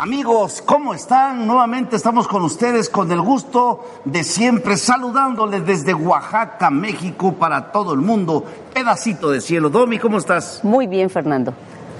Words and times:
Amigos, 0.00 0.62
¿cómo 0.64 0.94
están? 0.94 1.44
Nuevamente 1.44 1.96
estamos 1.96 2.28
con 2.28 2.44
ustedes 2.44 2.88
con 2.88 3.10
el 3.10 3.20
gusto 3.20 3.84
de 4.04 4.22
siempre 4.22 4.76
saludándoles 4.76 5.66
desde 5.66 5.92
Oaxaca, 5.92 6.70
México, 6.70 7.32
para 7.32 7.72
todo 7.72 7.94
el 7.94 8.00
mundo. 8.00 8.44
Pedacito 8.72 9.28
de 9.28 9.40
cielo. 9.40 9.70
Domi, 9.70 9.98
¿cómo 9.98 10.18
estás? 10.18 10.60
Muy 10.62 10.86
bien, 10.86 11.10
Fernando. 11.10 11.52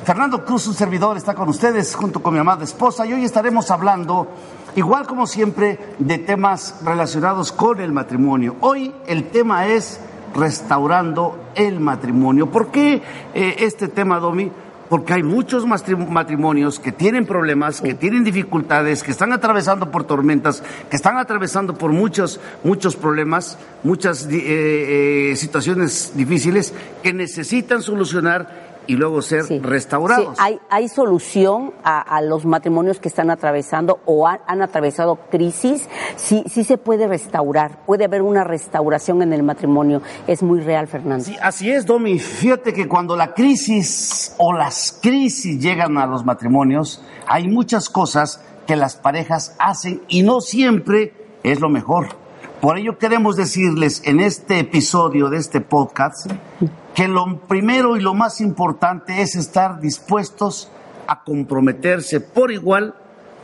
Fernando 0.05 0.45
Cruz, 0.45 0.69
un 0.69 0.75
servidor, 0.75 1.17
está 1.17 1.35
con 1.35 1.49
ustedes 1.49 1.97
junto 1.97 2.23
con 2.23 2.35
mi 2.35 2.39
amada 2.39 2.63
esposa 2.63 3.05
y 3.05 3.15
hoy 3.15 3.25
estaremos 3.25 3.69
hablando, 3.73 4.29
igual 4.77 5.05
como 5.09 5.27
siempre, 5.27 5.97
de 5.99 6.19
temas 6.19 6.77
relacionados 6.85 7.51
con 7.51 7.81
el 7.81 7.93
matrimonio. 7.93 8.55
Hoy 8.61 8.95
el 9.09 9.25
tema 9.25 9.67
es 9.67 9.99
restaurando 10.37 11.51
el 11.57 11.81
matrimonio. 11.81 12.49
¿Por 12.49 12.69
qué 12.69 13.03
eh, 13.35 13.57
este 13.59 13.89
tema, 13.89 14.21
Domi? 14.21 14.53
Porque 14.89 15.15
hay 15.15 15.23
muchos 15.23 15.67
matrimonios 15.67 16.79
que 16.81 16.93
tienen 16.93 17.27
problemas, 17.27 17.81
que 17.81 17.95
tienen 17.95 18.25
dificultades, 18.25 19.03
que 19.03 19.11
están 19.11 19.33
atravesando 19.33 19.91
por 19.91 20.05
tormentas, 20.05 20.63
que 20.91 20.97
están 20.97 21.19
atravesando 21.19 21.75
por 21.75 21.93
muchos, 21.93 22.41
muchos 22.65 22.97
problemas, 22.97 23.59
muchas 23.83 24.27
eh, 24.27 25.33
eh, 25.33 25.37
situaciones 25.37 26.13
difíciles 26.15 26.73
que 27.03 27.13
necesitan 27.13 27.83
solucionar 27.83 28.68
y 28.89 28.97
luego 28.97 29.21
ser 29.21 29.45
restaurados. 29.63 30.37
Sí, 30.37 30.43
hay, 30.43 30.59
hay 30.71 30.89
solución 30.89 31.75
a, 31.85 32.21
los 32.23 32.47
matrimonios 32.47 32.99
que 32.99 33.09
están 33.09 33.31
atravesando 33.31 34.01
o 34.07 34.27
han, 34.27 34.63
atravesado 34.63 35.17
crisis. 35.31 35.87
Sí, 36.17 36.43
sí 36.51 36.65
se 36.65 36.79
puede 36.79 37.07
restaurar, 37.07 37.85
puede 37.85 38.07
haber 38.07 38.23
una 38.23 38.45
restauración 38.45 39.21
en 39.23 39.35
el 39.35 39.43
matrimonio. 39.43 40.01
Es 40.27 40.43
muy 40.43 40.61
real, 40.61 40.89
Fernando. 40.89 41.23
Sí, 41.23 41.37
así 41.41 41.71
es, 41.71 41.85
Domi. 41.85 42.19
Fíjate 42.19 42.73
que 42.73 42.89
cuando 42.89 43.15
la 43.15 43.35
crisis 43.35 44.35
o 44.39 44.55
las 44.55 44.99
crisis 45.03 45.61
llegan 45.61 45.99
a 45.99 46.07
los 46.07 46.25
matrimonios, 46.25 47.05
hay 47.27 47.47
muchas 47.47 47.91
cosas 47.91 48.43
que 48.67 48.75
las 48.75 48.97
parejas 48.97 49.55
hacen 49.59 50.03
y 50.09 50.23
no 50.23 50.41
siempre 50.41 51.13
es 51.43 51.61
lo 51.61 51.69
mejor. 51.69 52.09
Por 52.63 52.79
ello 52.79 52.99
queremos 52.99 53.37
decirles 53.37 54.01
en 54.05 54.19
este 54.19 54.59
episodio 54.61 55.29
de 55.29 55.37
este 55.37 55.61
podcast 55.61 56.27
que 56.99 57.07
lo 57.07 57.43
primero 57.47 57.97
y 57.97 58.01
lo 58.01 58.13
más 58.13 58.41
importante 58.41 59.23
es 59.23 59.37
estar 59.37 59.79
dispuestos 59.79 60.69
a 61.07 61.23
comprometerse 61.23 62.19
por 62.19 62.51
igual 62.51 62.93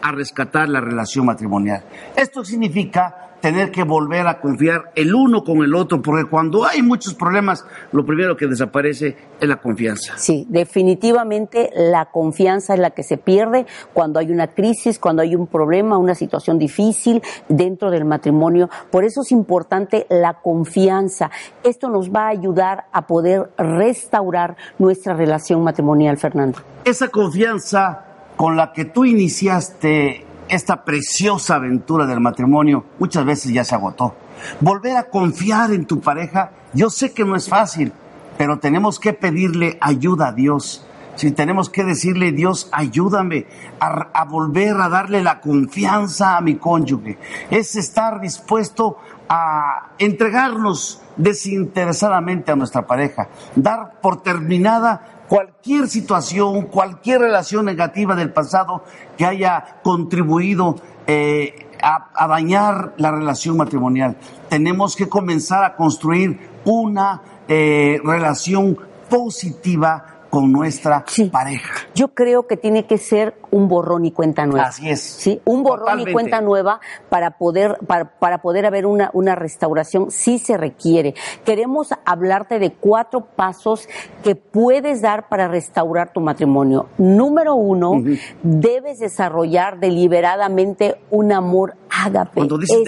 a 0.02 0.10
rescatar 0.10 0.68
la 0.68 0.80
relación 0.80 1.26
matrimonial. 1.26 1.84
Esto 2.16 2.44
significa 2.44 3.23
tener 3.44 3.70
que 3.70 3.84
volver 3.84 4.26
a 4.26 4.40
confiar 4.40 4.90
el 4.94 5.14
uno 5.14 5.44
con 5.44 5.58
el 5.58 5.74
otro, 5.74 6.00
porque 6.00 6.24
cuando 6.24 6.64
hay 6.64 6.80
muchos 6.80 7.12
problemas, 7.12 7.62
lo 7.92 8.02
primero 8.06 8.38
que 8.38 8.46
desaparece 8.46 9.18
es 9.38 9.46
la 9.46 9.56
confianza. 9.56 10.14
Sí, 10.16 10.46
definitivamente 10.48 11.68
la 11.76 12.06
confianza 12.06 12.72
es 12.72 12.80
la 12.80 12.92
que 12.92 13.02
se 13.02 13.18
pierde 13.18 13.66
cuando 13.92 14.18
hay 14.18 14.32
una 14.32 14.46
crisis, 14.46 14.98
cuando 14.98 15.20
hay 15.20 15.36
un 15.36 15.46
problema, 15.46 15.98
una 15.98 16.14
situación 16.14 16.58
difícil 16.58 17.22
dentro 17.46 17.90
del 17.90 18.06
matrimonio. 18.06 18.70
Por 18.90 19.04
eso 19.04 19.20
es 19.20 19.30
importante 19.30 20.06
la 20.08 20.40
confianza. 20.40 21.30
Esto 21.62 21.90
nos 21.90 22.10
va 22.10 22.28
a 22.28 22.28
ayudar 22.28 22.86
a 22.92 23.06
poder 23.06 23.50
restaurar 23.58 24.56
nuestra 24.78 25.12
relación 25.12 25.62
matrimonial, 25.62 26.16
Fernando. 26.16 26.60
Esa 26.86 27.08
confianza 27.08 28.06
con 28.36 28.56
la 28.56 28.72
que 28.72 28.86
tú 28.86 29.04
iniciaste 29.04 30.24
esta 30.48 30.84
preciosa 30.84 31.56
aventura 31.56 32.06
del 32.06 32.20
matrimonio 32.20 32.84
muchas 32.98 33.24
veces 33.24 33.52
ya 33.52 33.64
se 33.64 33.74
agotó. 33.74 34.14
Volver 34.60 34.96
a 34.96 35.04
confiar 35.04 35.72
en 35.72 35.86
tu 35.86 36.00
pareja, 36.00 36.50
yo 36.72 36.90
sé 36.90 37.12
que 37.12 37.24
no 37.24 37.36
es 37.36 37.48
fácil, 37.48 37.92
pero 38.36 38.58
tenemos 38.58 38.98
que 38.98 39.12
pedirle 39.12 39.78
ayuda 39.80 40.28
a 40.28 40.32
Dios. 40.32 40.86
Si 41.16 41.30
tenemos 41.30 41.70
que 41.70 41.84
decirle, 41.84 42.32
Dios, 42.32 42.68
ayúdame 42.72 43.46
a, 43.78 44.08
a, 44.12 44.24
volver 44.24 44.76
a 44.80 44.88
darle 44.88 45.22
la 45.22 45.40
confianza 45.40 46.36
a 46.36 46.40
mi 46.40 46.56
cónyuge. 46.56 47.18
Es 47.50 47.76
estar 47.76 48.20
dispuesto 48.20 48.98
a 49.28 49.90
entregarnos 49.98 51.00
desinteresadamente 51.16 52.50
a 52.50 52.56
nuestra 52.56 52.86
pareja, 52.86 53.28
dar 53.54 54.00
por 54.00 54.22
terminada 54.22 55.13
cualquier 55.28 55.88
situación, 55.88 56.62
cualquier 56.62 57.20
relación 57.20 57.64
negativa 57.64 58.14
del 58.14 58.32
pasado 58.32 58.84
que 59.16 59.24
haya 59.24 59.80
contribuido 59.82 60.76
eh, 61.06 61.66
a, 61.82 62.26
dañar 62.28 62.94
la 62.96 63.10
relación 63.10 63.56
matrimonial. 63.56 64.16
Tenemos 64.48 64.96
que 64.96 65.08
comenzar 65.08 65.64
a 65.64 65.76
construir 65.76 66.38
una 66.64 67.22
eh, 67.48 68.00
relación 68.02 68.78
positiva 69.10 70.13
con 70.34 70.50
nuestra 70.50 71.04
pareja. 71.30 71.86
Yo 71.94 72.08
creo 72.08 72.48
que 72.48 72.56
tiene 72.56 72.86
que 72.86 72.98
ser 72.98 73.36
un 73.52 73.68
borrón 73.68 74.04
y 74.04 74.10
cuenta 74.10 74.44
nueva. 74.46 74.66
Así 74.66 74.90
es. 74.90 75.00
Sí, 75.00 75.40
un 75.44 75.62
borrón 75.62 76.00
y 76.00 76.12
cuenta 76.12 76.40
nueva 76.40 76.80
para 77.08 77.38
poder 77.38 77.78
para, 77.86 78.18
para 78.18 78.38
poder 78.38 78.66
haber 78.66 78.84
una 78.84 79.10
una 79.12 79.36
restauración 79.36 80.10
sí 80.10 80.40
se 80.40 80.56
requiere. 80.56 81.14
Queremos 81.44 81.90
hablarte 82.04 82.58
de 82.58 82.72
cuatro 82.72 83.20
pasos 83.36 83.88
que 84.24 84.34
puedes 84.34 85.00
dar 85.02 85.28
para 85.28 85.46
restaurar 85.46 86.12
tu 86.12 86.20
matrimonio. 86.20 86.88
Número 86.98 87.54
uno, 87.54 88.02
debes 88.42 88.98
desarrollar 88.98 89.78
deliberadamente 89.78 90.96
un 91.10 91.30
amor 91.30 91.76
ágape. 91.90 92.34
Cuando 92.34 92.58
dices 92.58 92.78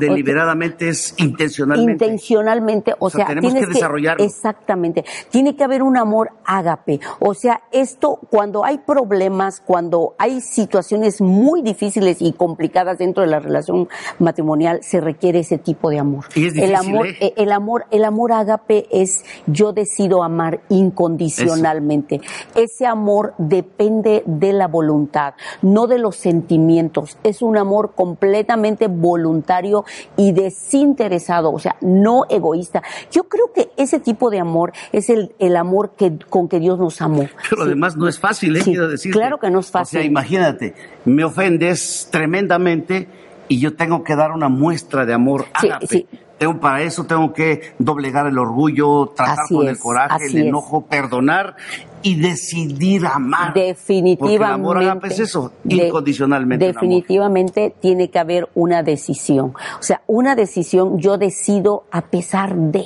deliberadamente 0.00 0.88
es 0.88 1.14
intencionalmente. 1.18 1.92
Intencionalmente, 1.92 2.94
o, 2.98 3.08
sea, 3.08 3.26
tenemos 3.26 3.54
que 3.54 3.66
desarrollar. 3.66 4.20
Exactamente. 4.20 5.04
Tiene 5.30 5.54
que 5.54 5.62
haber 5.62 5.84
un 5.84 5.96
amor 5.96 6.32
ágape 6.44 6.87
o 7.18 7.34
sea, 7.34 7.62
esto 7.72 8.18
cuando 8.30 8.64
hay 8.64 8.78
problemas, 8.78 9.60
cuando 9.60 10.14
hay 10.18 10.40
situaciones 10.40 11.20
muy 11.20 11.62
difíciles 11.62 12.20
y 12.20 12.32
complicadas 12.32 12.98
dentro 12.98 13.22
de 13.22 13.28
la 13.28 13.40
relación 13.40 13.88
matrimonial, 14.18 14.80
se 14.82 15.00
requiere 15.00 15.40
ese 15.40 15.58
tipo 15.58 15.90
de 15.90 15.98
amor. 15.98 16.24
el 16.34 16.74
amor, 16.74 17.06
¿eh? 17.06 17.16
Eh, 17.20 17.34
el 17.36 17.52
amor, 17.52 17.86
el 17.90 18.04
amor 18.04 18.32
ágape 18.32 18.86
es 18.90 19.24
yo 19.46 19.72
decido 19.72 20.22
amar 20.22 20.60
incondicionalmente. 20.68 22.20
Ese 22.54 22.86
amor 22.86 23.34
depende 23.38 24.22
de 24.26 24.52
la 24.52 24.68
voluntad, 24.68 25.34
no 25.62 25.86
de 25.86 25.98
los 25.98 26.16
sentimientos. 26.16 27.18
Es 27.22 27.42
un 27.42 27.56
amor 27.56 27.92
completamente 27.94 28.88
voluntario 28.88 29.84
y 30.16 30.32
desinteresado, 30.32 31.52
o 31.52 31.58
sea, 31.58 31.76
no 31.80 32.24
egoísta. 32.28 32.82
Yo 33.10 33.24
creo 33.24 33.52
que 33.52 33.70
ese 33.76 34.00
tipo 34.00 34.30
de 34.30 34.40
amor 34.40 34.72
es 34.92 35.10
el, 35.10 35.34
el 35.38 35.56
amor 35.56 35.90
que, 35.96 36.18
con 36.28 36.48
que 36.48 36.60
Dios 36.60 36.77
nos 36.78 37.00
amó. 37.00 37.28
Pero 37.50 37.62
además 37.62 37.96
no 37.96 38.08
es 38.08 38.18
fácil, 38.18 38.56
¿eh? 38.56 38.60
quiero 38.64 38.88
decir. 38.88 39.12
Claro 39.12 39.38
que 39.38 39.50
no 39.50 39.60
es 39.60 39.70
fácil. 39.70 39.98
O 39.98 40.00
sea, 40.00 40.06
imagínate, 40.06 40.74
me 41.04 41.24
ofendes 41.24 42.08
tremendamente 42.10 43.08
y 43.48 43.58
yo 43.58 43.74
tengo 43.74 44.04
que 44.04 44.14
dar 44.14 44.32
una 44.32 44.48
muestra 44.48 45.04
de 45.04 45.14
amor 45.14 45.46
ágape. 45.52 46.06
Tengo, 46.38 46.60
para 46.60 46.82
eso 46.82 47.04
tengo 47.04 47.32
que 47.32 47.74
doblegar 47.78 48.26
el 48.26 48.38
orgullo, 48.38 49.12
tratar 49.14 49.46
con 49.48 49.68
el 49.68 49.78
coraje, 49.78 50.26
el 50.26 50.48
enojo, 50.48 50.82
perdonar 50.82 51.56
y 52.02 52.20
decidir 52.20 53.06
amar. 53.06 53.52
Definitivamente. 53.54 54.18
Porque 54.18 54.36
el 54.36 54.88
amor 54.88 55.04
es 55.04 55.18
eso, 55.18 55.52
incondicionalmente. 55.64 56.64
definitivamente 56.64 57.74
tiene 57.80 58.08
que 58.10 58.18
haber 58.18 58.48
una 58.54 58.82
decisión. 58.82 59.54
O 59.78 59.82
sea, 59.82 60.02
una 60.06 60.34
decisión 60.34 60.98
yo 60.98 61.18
decido 61.18 61.84
a 61.90 62.02
pesar 62.02 62.54
de, 62.54 62.84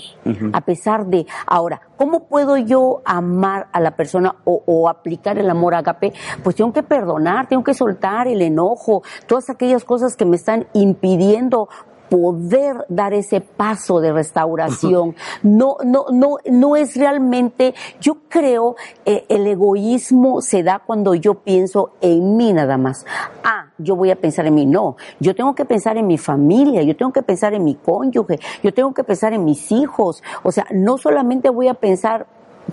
a 0.52 0.60
pesar 0.62 1.06
de. 1.06 1.26
Ahora, 1.46 1.82
¿cómo 1.96 2.26
puedo 2.28 2.56
yo 2.56 3.02
amar 3.04 3.68
a 3.72 3.80
la 3.80 3.96
persona 3.96 4.34
o, 4.44 4.62
o 4.66 4.88
aplicar 4.88 5.38
el 5.38 5.50
amor 5.50 5.74
agape? 5.74 6.12
Pues 6.42 6.56
tengo 6.56 6.72
que 6.72 6.82
perdonar, 6.82 7.48
tengo 7.48 7.64
que 7.64 7.74
soltar 7.74 8.28
el 8.28 8.42
enojo, 8.42 9.02
todas 9.26 9.50
aquellas 9.50 9.84
cosas 9.84 10.16
que 10.16 10.24
me 10.24 10.36
están 10.36 10.66
impidiendo 10.72 11.68
poder 12.12 12.84
dar 12.90 13.14
ese 13.14 13.40
paso 13.40 13.98
de 14.00 14.12
restauración. 14.12 15.16
No, 15.42 15.76
no, 15.84 16.06
no, 16.12 16.36
no 16.50 16.76
es 16.76 16.94
realmente, 16.94 17.74
yo 18.00 18.18
creo, 18.28 18.76
eh, 19.04 19.24
el 19.28 19.46
egoísmo 19.46 20.40
se 20.40 20.62
da 20.62 20.78
cuando 20.78 21.14
yo 21.14 21.34
pienso 21.34 21.94
en 22.00 22.36
mí 22.36 22.52
nada 22.52 22.76
más. 22.76 23.06
Ah, 23.42 23.70
yo 23.78 23.96
voy 23.96 24.10
a 24.10 24.16
pensar 24.16 24.46
en 24.46 24.54
mí. 24.54 24.66
No, 24.66 24.96
yo 25.20 25.34
tengo 25.34 25.54
que 25.54 25.64
pensar 25.64 25.96
en 25.96 26.06
mi 26.06 26.18
familia, 26.18 26.82
yo 26.82 26.96
tengo 26.96 27.12
que 27.12 27.22
pensar 27.22 27.54
en 27.54 27.64
mi 27.64 27.76
cónyuge, 27.76 28.38
yo 28.62 28.74
tengo 28.74 28.92
que 28.92 29.04
pensar 29.04 29.32
en 29.32 29.44
mis 29.44 29.72
hijos. 29.72 30.22
O 30.42 30.52
sea, 30.52 30.66
no 30.70 30.98
solamente 30.98 31.48
voy 31.50 31.68
a 31.68 31.74
pensar 31.74 32.26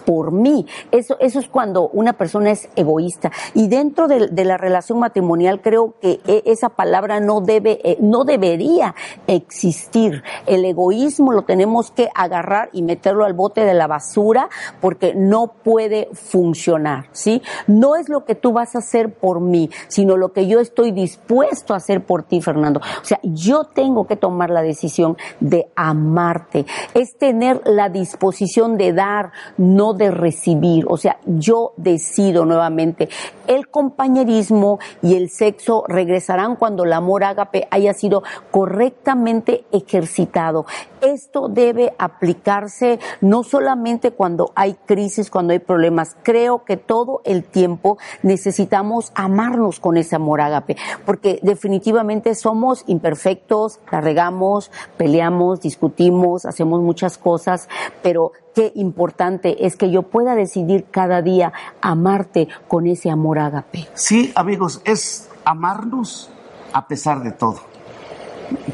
por 0.05 0.31
mí. 0.31 0.65
Eso, 0.91 1.17
eso 1.19 1.39
es 1.39 1.47
cuando 1.49 1.89
una 1.89 2.13
persona 2.13 2.51
es 2.51 2.69
egoísta. 2.75 3.31
Y 3.53 3.67
dentro 3.67 4.07
de, 4.07 4.29
la 4.45 4.57
relación 4.57 4.99
matrimonial 4.99 5.61
creo 5.61 5.95
que 6.01 6.19
e, 6.25 6.43
esa 6.45 6.69
palabra 6.69 7.19
no 7.19 7.41
debe, 7.41 7.79
eh, 7.83 7.97
no 7.99 8.23
debería 8.23 8.95
existir. 9.27 10.23
El 10.45 10.65
egoísmo 10.65 11.31
lo 11.31 11.43
tenemos 11.43 11.91
que 11.91 12.09
agarrar 12.15 12.69
y 12.73 12.81
meterlo 12.81 13.25
al 13.25 13.33
bote 13.33 13.65
de 13.65 13.73
la 13.73 13.87
basura 13.87 14.49
porque 14.81 15.13
no 15.15 15.53
puede 15.63 16.09
funcionar, 16.13 17.07
¿sí? 17.11 17.41
No 17.67 17.95
es 17.95 18.09
lo 18.09 18.25
que 18.25 18.35
tú 18.35 18.53
vas 18.53 18.75
a 18.75 18.79
hacer 18.79 19.13
por 19.13 19.39
mí, 19.39 19.69
sino 19.87 20.17
lo 20.17 20.33
que 20.33 20.47
yo 20.47 20.59
estoy 20.59 20.91
dispuesto 20.91 21.73
a 21.73 21.77
hacer 21.77 22.05
por 22.05 22.23
ti, 22.23 22.41
Fernando. 22.41 22.79
O 22.79 23.05
sea, 23.05 23.19
yo 23.23 23.63
tengo 23.63 24.07
que 24.07 24.15
tomar 24.15 24.49
la 24.49 24.61
decisión 24.61 25.17
de 25.39 25.69
amarte. 25.75 26.65
Es 26.93 27.17
tener 27.17 27.61
la 27.65 27.89
disposición 27.89 28.77
de 28.77 28.93
dar, 28.93 29.31
no 29.57 29.78
de 29.93 30.11
recibir. 30.11 30.85
O 30.87 30.97
sea, 30.97 31.17
yo 31.25 31.73
decido 31.77 32.45
nuevamente. 32.45 33.09
El 33.47 33.69
compañerismo 33.69 34.79
y 35.01 35.15
el 35.15 35.29
sexo 35.29 35.83
regresarán 35.87 36.55
cuando 36.55 36.83
el 36.83 36.93
amor 36.93 37.23
ágape 37.23 37.67
haya 37.71 37.93
sido 37.93 38.23
correctamente 38.51 39.65
ejercitado. 39.71 40.65
Esto 41.01 41.47
debe 41.47 41.93
aplicarse 41.97 42.99
no 43.21 43.43
solamente 43.43 44.11
cuando 44.11 44.51
hay 44.53 44.73
crisis, 44.85 45.31
cuando 45.31 45.53
hay 45.53 45.59
problemas. 45.59 46.15
Creo 46.23 46.65
que 46.65 46.77
todo 46.77 47.21
el 47.23 47.43
tiempo 47.43 47.97
necesitamos 48.21 49.11
amarnos 49.15 49.79
con 49.79 49.97
ese 49.97 50.15
amor 50.15 50.41
ágape, 50.41 50.75
porque 51.05 51.39
definitivamente 51.41 52.35
somos 52.35 52.83
imperfectos, 52.87 53.79
la 53.91 54.01
regamos, 54.01 54.71
peleamos, 54.97 55.61
discutimos, 55.61 56.45
hacemos 56.45 56.81
muchas 56.81 57.17
cosas, 57.17 57.69
pero 58.01 58.33
qué 58.53 58.71
importante 58.75 59.65
es 59.65 59.75
que 59.75 59.91
yo 59.91 60.03
pueda 60.03 60.35
decidir 60.35 60.85
cada 60.91 61.21
día 61.21 61.53
amarte 61.81 62.47
con 62.67 62.87
ese 62.87 63.09
amor 63.09 63.39
ágape. 63.39 63.87
Sí, 63.93 64.31
amigos, 64.35 64.81
es 64.85 65.29
amarnos 65.45 66.29
a 66.73 66.87
pesar 66.87 67.23
de 67.23 67.31
todo. 67.31 67.59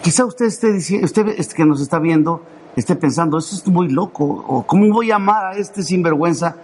Quizá 0.01 0.25
usted 0.25 0.45
esté 0.45 0.72
diciendo, 0.72 1.06
usted 1.06 1.36
que 1.56 1.66
nos 1.66 1.81
está 1.81 2.00
viendo, 2.00 2.42
esté 2.75 2.95
pensando, 2.95 3.38
eso 3.38 3.56
es 3.56 3.68
muy 3.68 3.89
loco, 3.89 4.24
o 4.24 4.66
cómo 4.66 4.92
voy 4.92 5.12
a 5.12 5.16
amar 5.16 5.45
a 5.45 5.57
este 5.57 5.83
sinvergüenza 5.83 6.56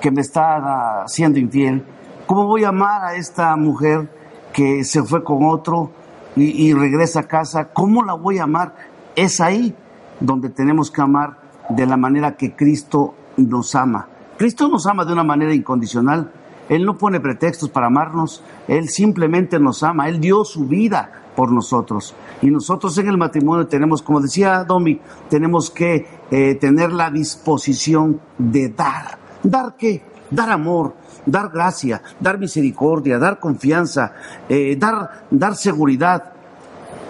que 0.00 0.10
me 0.10 0.20
está 0.20 1.04
siendo 1.06 1.38
infiel, 1.38 1.84
cómo 2.26 2.46
voy 2.46 2.64
a 2.64 2.68
amar 2.68 3.04
a 3.04 3.14
esta 3.16 3.54
mujer 3.56 4.08
que 4.52 4.84
se 4.84 5.02
fue 5.02 5.22
con 5.22 5.44
otro 5.44 5.90
y, 6.36 6.68
y 6.68 6.74
regresa 6.74 7.20
a 7.20 7.22
casa, 7.24 7.72
cómo 7.72 8.02
la 8.02 8.14
voy 8.14 8.38
a 8.38 8.44
amar. 8.44 8.74
Es 9.14 9.40
ahí 9.40 9.74
donde 10.20 10.48
tenemos 10.48 10.90
que 10.90 11.00
amar 11.00 11.47
de 11.68 11.86
la 11.86 11.96
manera 11.96 12.36
que 12.36 12.54
Cristo 12.54 13.14
nos 13.36 13.74
ama. 13.74 14.08
Cristo 14.36 14.68
nos 14.68 14.86
ama 14.86 15.04
de 15.04 15.12
una 15.12 15.24
manera 15.24 15.54
incondicional. 15.54 16.32
Él 16.68 16.84
no 16.84 16.98
pone 16.98 17.18
pretextos 17.20 17.70
para 17.70 17.86
amarnos, 17.86 18.42
Él 18.66 18.88
simplemente 18.88 19.58
nos 19.58 19.82
ama, 19.82 20.08
Él 20.08 20.20
dio 20.20 20.44
su 20.44 20.66
vida 20.66 21.10
por 21.34 21.50
nosotros. 21.50 22.14
Y 22.42 22.50
nosotros 22.50 22.96
en 22.98 23.08
el 23.08 23.16
matrimonio 23.16 23.66
tenemos, 23.66 24.02
como 24.02 24.20
decía 24.20 24.64
Domi, 24.64 25.00
tenemos 25.30 25.70
que 25.70 26.06
eh, 26.30 26.54
tener 26.56 26.92
la 26.92 27.10
disposición 27.10 28.20
de 28.36 28.68
dar. 28.68 29.18
¿Dar 29.42 29.76
qué? 29.76 30.02
Dar 30.30 30.50
amor, 30.50 30.94
dar 31.24 31.48
gracia, 31.48 32.02
dar 32.20 32.38
misericordia, 32.38 33.18
dar 33.18 33.40
confianza, 33.40 34.12
eh, 34.48 34.76
dar, 34.78 35.26
dar 35.30 35.56
seguridad. 35.56 36.32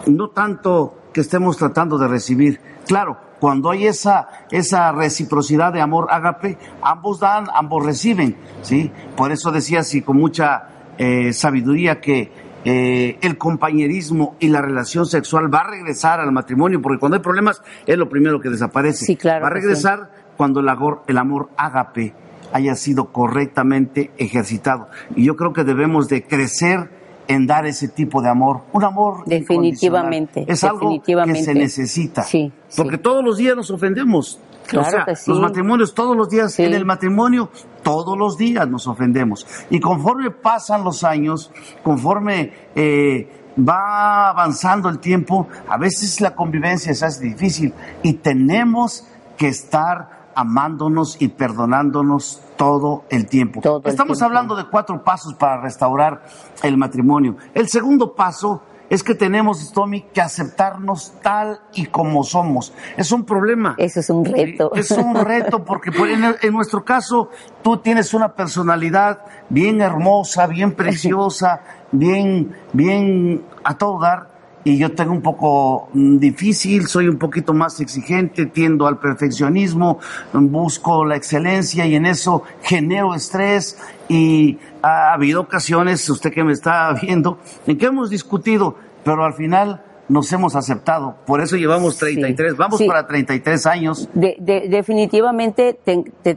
No 0.06 0.28
tanto 0.28 0.94
que 1.12 1.22
estemos 1.22 1.56
tratando 1.56 1.98
de 1.98 2.06
recibir. 2.06 2.60
Claro, 2.86 3.16
cuando 3.40 3.70
hay 3.70 3.86
esa, 3.86 4.28
esa 4.50 4.92
reciprocidad 4.92 5.72
de 5.72 5.80
amor 5.80 6.08
ágape, 6.10 6.58
ambos 6.82 7.20
dan, 7.20 7.46
ambos 7.54 7.84
reciben, 7.84 8.36
¿sí? 8.62 8.90
Por 9.16 9.32
eso 9.32 9.50
decía 9.52 9.80
así 9.80 10.02
con 10.02 10.16
mucha 10.16 10.68
eh, 10.98 11.32
sabiduría 11.32 12.00
que 12.00 12.32
eh, 12.64 13.18
el 13.22 13.38
compañerismo 13.38 14.36
y 14.40 14.48
la 14.48 14.60
relación 14.60 15.06
sexual 15.06 15.52
va 15.52 15.60
a 15.60 15.70
regresar 15.70 16.20
al 16.20 16.32
matrimonio, 16.32 16.82
porque 16.82 16.98
cuando 16.98 17.16
hay 17.16 17.22
problemas 17.22 17.62
es 17.86 17.96
lo 17.96 18.08
primero 18.08 18.40
que 18.40 18.50
desaparece. 18.50 19.06
Sí, 19.06 19.16
claro 19.16 19.42
va 19.42 19.48
a 19.48 19.52
regresar 19.52 20.10
cuando 20.36 20.60
el 20.60 20.68
amor, 20.68 21.02
el 21.06 21.18
amor 21.18 21.50
ágape 21.56 22.14
haya 22.52 22.74
sido 22.74 23.12
correctamente 23.12 24.10
ejercitado. 24.18 24.88
Y 25.14 25.24
yo 25.24 25.36
creo 25.36 25.52
que 25.52 25.64
debemos 25.64 26.08
de 26.08 26.24
crecer 26.24 26.97
en 27.28 27.46
dar 27.46 27.66
ese 27.66 27.88
tipo 27.88 28.20
de 28.20 28.28
amor. 28.28 28.62
Un 28.72 28.84
amor 28.84 29.24
definitivamente. 29.26 30.44
Es 30.48 30.64
algo 30.64 31.00
que 31.00 31.34
se 31.36 31.54
necesita. 31.54 32.22
Sí, 32.22 32.50
porque 32.76 32.98
todos 32.98 33.22
los 33.22 33.36
días 33.36 33.54
nos 33.54 33.70
ofendemos. 33.70 34.40
Claro 34.66 35.04
que 35.06 35.16
sí. 35.16 35.30
los 35.30 35.40
matrimonios 35.40 35.94
todos 35.94 36.14
los 36.14 36.28
días, 36.28 36.58
en 36.58 36.74
el 36.74 36.84
matrimonio 36.84 37.48
todos 37.82 38.18
los 38.18 38.36
días 38.36 38.68
nos 38.68 38.86
ofendemos. 38.86 39.46
Y 39.70 39.80
conforme 39.80 40.30
pasan 40.30 40.84
los 40.84 41.04
años, 41.04 41.50
conforme 41.82 42.52
eh, 42.74 43.28
va 43.58 44.28
avanzando 44.28 44.88
el 44.88 44.98
tiempo, 44.98 45.48
a 45.68 45.78
veces 45.78 46.20
la 46.20 46.34
convivencia 46.34 46.92
se 46.94 47.06
hace 47.06 47.24
difícil 47.24 47.72
y 48.02 48.14
tenemos 48.14 49.06
que 49.38 49.48
estar 49.48 50.17
amándonos 50.38 51.20
y 51.20 51.26
perdonándonos 51.26 52.40
todo 52.56 53.02
el 53.10 53.26
tiempo. 53.26 53.60
Estamos 53.84 54.22
hablando 54.22 54.54
de 54.54 54.68
cuatro 54.68 55.02
pasos 55.02 55.34
para 55.34 55.60
restaurar 55.60 56.22
el 56.62 56.76
matrimonio. 56.76 57.36
El 57.54 57.68
segundo 57.68 58.14
paso 58.14 58.62
es 58.88 59.02
que 59.02 59.16
tenemos, 59.16 59.72
Tommy, 59.72 60.02
que 60.02 60.20
aceptarnos 60.20 61.14
tal 61.22 61.60
y 61.74 61.86
como 61.86 62.22
somos. 62.22 62.72
Es 62.96 63.10
un 63.10 63.24
problema. 63.24 63.74
Eso 63.78 63.98
es 63.98 64.10
un 64.10 64.24
reto. 64.24 64.72
Es 64.76 64.92
un 64.92 65.16
reto 65.16 65.64
porque 65.64 65.90
en, 65.90 66.36
en 66.40 66.52
nuestro 66.52 66.84
caso 66.84 67.30
tú 67.64 67.78
tienes 67.78 68.14
una 68.14 68.36
personalidad 68.36 69.24
bien 69.48 69.80
hermosa, 69.80 70.46
bien 70.46 70.70
preciosa, 70.70 71.62
bien, 71.90 72.54
bien 72.72 73.42
a 73.64 73.76
todo 73.76 73.98
dar 73.98 74.37
y 74.68 74.76
yo 74.76 74.92
tengo 74.92 75.12
un 75.12 75.22
poco 75.22 75.88
mm, 75.94 76.18
difícil, 76.18 76.86
soy 76.86 77.08
un 77.08 77.16
poquito 77.16 77.54
más 77.54 77.80
exigente, 77.80 78.46
tiendo 78.46 78.86
al 78.86 78.98
perfeccionismo, 78.98 79.98
busco 80.32 81.06
la 81.06 81.16
excelencia 81.16 81.86
y 81.86 81.94
en 81.94 82.04
eso 82.04 82.42
genero 82.62 83.14
estrés 83.14 83.78
y 84.08 84.58
ha 84.82 85.14
habido 85.14 85.40
ocasiones, 85.40 86.08
usted 86.10 86.30
que 86.30 86.44
me 86.44 86.52
está 86.52 86.92
viendo, 87.02 87.38
en 87.66 87.78
que 87.78 87.86
hemos 87.86 88.10
discutido, 88.10 88.76
pero 89.04 89.24
al 89.24 89.32
final 89.32 89.82
nos 90.10 90.30
hemos 90.32 90.54
aceptado. 90.54 91.16
Por 91.26 91.40
eso 91.40 91.56
llevamos 91.56 91.96
33, 91.96 92.56
vamos 92.56 92.82
para 92.82 93.06
33 93.06 93.66
años. 93.66 94.08
definitivamente 94.14 95.78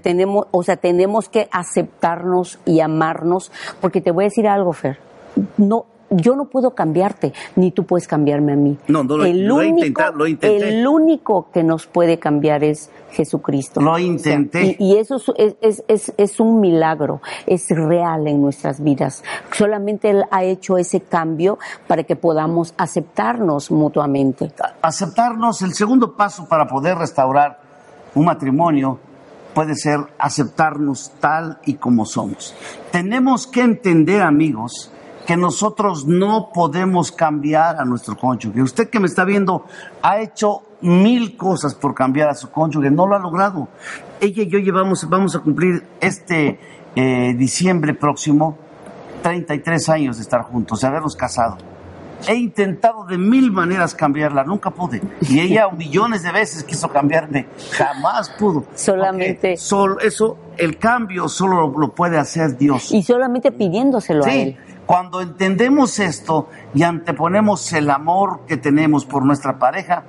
tenemos, 0.02 0.48
o 0.52 0.64
sea, 0.64 0.78
tenemos 0.78 1.28
que 1.28 1.50
aceptarnos 1.52 2.60
y 2.66 2.80
amarnos, 2.80 3.52
porque 3.82 4.00
te 4.00 4.12
voy 4.12 4.24
a 4.24 4.28
decir 4.28 4.48
algo, 4.48 4.72
Fer. 4.72 5.00
No, 5.58 5.86
yo 6.12 6.36
no 6.36 6.46
puedo 6.46 6.76
cambiarte, 6.76 7.34
ni 7.56 7.72
tú 7.72 7.86
puedes 7.86 8.08
cambiarme 8.08 8.54
a 8.54 8.56
mí. 8.56 8.78
No, 8.88 9.04
no 9.04 9.18
lo, 9.18 9.26
el 9.26 9.50
único, 9.50 10.04
lo 10.14 10.28
intenté. 10.28 10.80
El 10.80 10.88
único 10.88 11.48
que 11.52 11.64
nos 11.64 11.88
puede 11.88 12.20
cambiar 12.20 12.64
es 12.64 12.92
Jesucristo. 13.12 13.82
Lo 13.82 13.98
intenté. 13.98 14.76
y, 14.78 14.98
eso 14.98 15.18
es, 15.38 15.56
es, 15.62 15.84
es, 15.88 16.14
es, 16.18 16.40
un 16.40 16.60
milagro, 16.60 17.22
es 17.48 17.70
real 17.70 18.28
en 18.28 18.42
nuestras 18.42 18.84
vidas. 18.84 19.24
Solamente 19.52 20.10
Él 20.10 20.24
ha 20.32 20.44
hecho 20.44 20.78
ese 20.78 21.02
cambio 21.02 21.58
para 21.88 22.04
que 22.04 22.16
podamos 22.16 22.74
aceptarnos 22.78 23.72
mutuamente. 23.72 24.52
Aceptarnos, 24.82 25.62
el 25.62 25.74
segundo 25.74 26.16
paso 26.16 26.48
para 26.48 26.68
poder 26.68 26.98
restaurar 26.98 27.60
un 28.16 28.26
matrimonio 28.26 29.00
puede 29.54 29.76
ser 29.76 30.00
aceptarnos 30.18 31.12
tal 31.20 31.60
y 31.66 31.76
como 31.76 32.06
somos. 32.06 32.54
Tenemos 32.92 33.48
que 33.48 33.62
entender, 33.62 34.22
amigos, 34.22 34.92
que 35.32 35.38
nosotros 35.38 36.06
no 36.06 36.50
podemos 36.54 37.10
cambiar 37.10 37.78
a 37.80 37.86
nuestro 37.86 38.18
cónyuge. 38.18 38.62
Usted 38.62 38.90
que 38.90 39.00
me 39.00 39.08
está 39.08 39.24
viendo 39.24 39.64
ha 40.02 40.20
hecho 40.20 40.62
mil 40.82 41.38
cosas 41.38 41.74
por 41.74 41.96
cambiar 41.96 42.28
a 42.28 42.36
su 42.36 42.52
cónyuge, 42.52 42.92
no 42.92 43.08
lo 43.08 43.16
ha 43.16 43.20
logrado. 43.20 43.70
Ella 44.20 44.44
y 44.44 44.50
yo 44.50 44.60
llevamos, 44.60 45.08
vamos 45.08 45.34
a 45.38 45.40
cumplir 45.40 45.88
este 46.02 46.60
eh, 46.98 47.34
diciembre 47.38 47.94
próximo 47.94 48.58
33 49.24 49.88
años 49.88 50.18
de 50.18 50.24
estar 50.24 50.42
juntos, 50.42 50.82
de 50.82 50.88
habernos 50.88 51.16
casado. 51.16 51.56
He 52.28 52.36
intentado 52.36 53.06
de 53.06 53.18
mil 53.18 53.52
maneras 53.52 53.96
cambiarla, 53.96 54.44
nunca 54.44 54.70
pude. 54.72 55.02
Y 55.22 55.40
ella 55.40 55.70
millones 55.70 56.24
de 56.24 56.32
veces 56.32 56.64
quiso 56.64 56.90
cambiarme, 56.90 57.48
jamás 57.72 58.30
pudo. 58.32 58.66
Solamente. 58.76 59.58
Solo, 59.58 60.00
eso, 60.00 60.38
el 60.58 60.78
cambio 60.78 61.28
solo 61.28 61.74
lo, 61.76 61.94
puede 61.94 62.18
hacer 62.18 62.58
Dios. 62.58 62.92
Y 62.92 63.04
solamente 63.04 63.52
pidiéndoselo 63.52 64.26
a 64.26 64.32
Él. 64.32 64.58
Cuando 64.86 65.22
entendemos 65.22 66.00
esto 66.00 66.50
y 66.74 66.84
anteponemos 66.84 67.72
el 67.74 67.90
amor 67.90 68.42
que 68.48 68.58
tenemos 68.58 69.06
por 69.06 69.24
nuestra 69.24 69.58
pareja, 69.58 70.04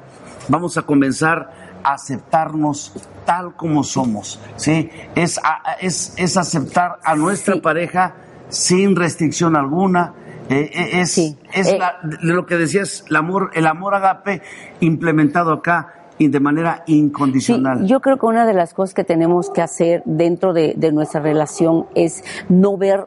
vamos 0.48 0.76
a 0.76 0.82
comenzar 0.82 1.80
a 1.84 1.92
aceptarnos 1.94 2.92
tal 3.24 3.54
como 3.54 3.84
somos. 3.84 4.40
¿sí? 4.56 4.90
Es, 5.14 5.40
es, 5.80 6.14
es 6.16 6.36
aceptar 6.36 6.98
a 7.04 7.14
nuestra 7.14 7.60
pareja 7.60 8.14
sin 8.48 8.96
restricción 8.96 9.56
alguna. 9.56 10.14
Eh, 10.52 10.70
eh, 10.72 11.00
es 11.00 11.18
es 11.18 11.68
eh. 11.68 11.78
lo 12.22 12.46
que 12.46 12.56
decías, 12.56 13.04
el 13.08 13.16
amor, 13.16 13.50
el 13.54 13.66
amor 13.66 13.94
agape 13.94 14.42
implementado 14.80 15.52
acá 15.52 15.94
y 16.18 16.28
de 16.28 16.40
manera 16.40 16.84
incondicional. 16.86 17.80
Sí, 17.80 17.86
yo 17.86 18.00
creo 18.00 18.18
que 18.18 18.26
una 18.26 18.46
de 18.46 18.54
las 18.54 18.74
cosas 18.74 18.94
que 18.94 19.04
tenemos 19.04 19.50
que 19.50 19.62
hacer 19.62 20.02
dentro 20.04 20.52
de, 20.52 20.74
de 20.76 20.92
nuestra 20.92 21.20
relación 21.20 21.86
es 21.94 22.24
no 22.48 22.76
ver 22.76 23.06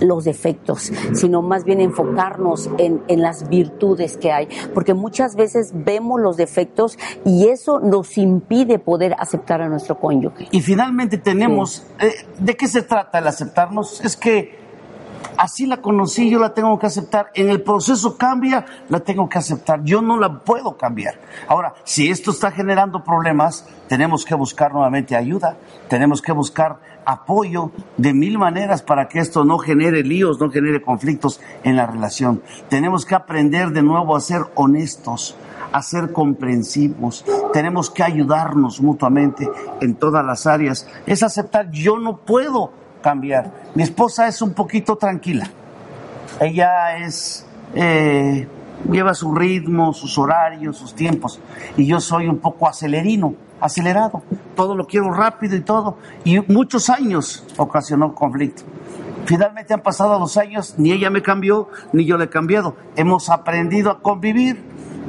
los 0.00 0.24
defectos, 0.24 0.92
sino 1.12 1.42
más 1.42 1.64
bien 1.64 1.80
enfocarnos 1.80 2.70
en, 2.78 3.02
en, 3.08 3.20
las 3.20 3.48
virtudes 3.48 4.16
que 4.16 4.32
hay, 4.32 4.48
porque 4.74 4.94
muchas 4.94 5.36
veces 5.36 5.72
vemos 5.74 6.20
los 6.20 6.36
defectos 6.36 6.98
y 7.24 7.48
eso 7.48 7.78
nos 7.80 8.16
impide 8.18 8.78
poder 8.78 9.14
aceptar 9.18 9.60
a 9.60 9.68
nuestro 9.68 9.98
cónyuge. 9.98 10.48
Y 10.50 10.60
finalmente 10.60 11.18
tenemos, 11.18 11.86
sí. 12.00 12.06
eh, 12.06 12.12
¿de 12.38 12.56
qué 12.56 12.68
se 12.68 12.82
trata 12.82 13.18
el 13.18 13.26
aceptarnos? 13.26 14.00
Es 14.04 14.16
que 14.16 14.58
así 15.36 15.66
la 15.66 15.78
conocí, 15.78 16.30
yo 16.30 16.38
la 16.38 16.54
tengo 16.54 16.78
que 16.78 16.86
aceptar. 16.86 17.30
En 17.34 17.50
el 17.50 17.62
proceso 17.62 18.16
cambia, 18.16 18.64
la 18.88 19.00
tengo 19.00 19.28
que 19.28 19.38
aceptar. 19.38 19.82
Yo 19.84 20.02
no 20.02 20.18
la 20.18 20.40
puedo 20.40 20.76
cambiar. 20.76 21.20
Ahora, 21.48 21.74
si 21.84 22.10
esto 22.10 22.30
está 22.30 22.50
generando 22.50 23.02
problemas, 23.04 23.66
tenemos 23.88 24.24
que 24.24 24.34
buscar 24.34 24.72
nuevamente 24.72 25.16
ayuda, 25.16 25.56
tenemos 25.88 26.22
que 26.22 26.32
buscar 26.32 26.78
apoyo 27.04 27.72
de 27.96 28.14
mil 28.14 28.38
maneras 28.38 28.82
para 28.82 29.08
que 29.08 29.18
esto 29.18 29.44
no 29.44 29.58
genere 29.58 30.02
líos, 30.02 30.40
no 30.40 30.50
genere 30.50 30.82
conflictos 30.82 31.40
en 31.64 31.76
la 31.76 31.86
relación. 31.86 32.42
Tenemos 32.68 33.04
que 33.04 33.14
aprender 33.14 33.70
de 33.70 33.82
nuevo 33.82 34.16
a 34.16 34.20
ser 34.20 34.42
honestos, 34.54 35.36
a 35.72 35.82
ser 35.82 36.12
comprensivos. 36.12 37.24
Tenemos 37.52 37.90
que 37.90 38.02
ayudarnos 38.02 38.80
mutuamente 38.80 39.48
en 39.80 39.94
todas 39.94 40.24
las 40.24 40.46
áreas. 40.46 40.86
Es 41.06 41.22
aceptar, 41.22 41.70
yo 41.70 41.98
no 41.98 42.18
puedo 42.18 42.72
cambiar. 43.02 43.50
Mi 43.74 43.82
esposa 43.82 44.26
es 44.28 44.40
un 44.40 44.54
poquito 44.54 44.96
tranquila. 44.96 45.50
Ella 46.40 46.96
es, 46.96 47.46
eh, 47.74 48.48
lleva 48.90 49.12
su 49.12 49.34
ritmo, 49.34 49.92
sus 49.92 50.16
horarios, 50.16 50.78
sus 50.78 50.94
tiempos. 50.94 51.40
Y 51.76 51.86
yo 51.86 52.00
soy 52.00 52.28
un 52.28 52.38
poco 52.38 52.68
acelerino, 52.68 53.34
acelerado. 53.60 54.22
Todo 54.56 54.74
lo 54.74 54.86
quiero 54.86 55.12
rápido 55.12 55.56
y 55.56 55.60
todo. 55.60 55.98
Y 56.24 56.40
muchos 56.50 56.88
años 56.88 57.44
ocasionó 57.58 58.14
conflicto. 58.14 58.62
Finalmente 59.26 59.72
han 59.74 59.82
pasado 59.82 60.18
los 60.18 60.36
años, 60.36 60.74
ni 60.78 60.90
ella 60.90 61.10
me 61.10 61.22
cambió, 61.22 61.68
ni 61.92 62.04
yo 62.04 62.16
le 62.16 62.24
he 62.24 62.28
cambiado. 62.28 62.76
Hemos 62.96 63.30
aprendido 63.30 63.90
a 63.90 64.00
convivir 64.00 64.62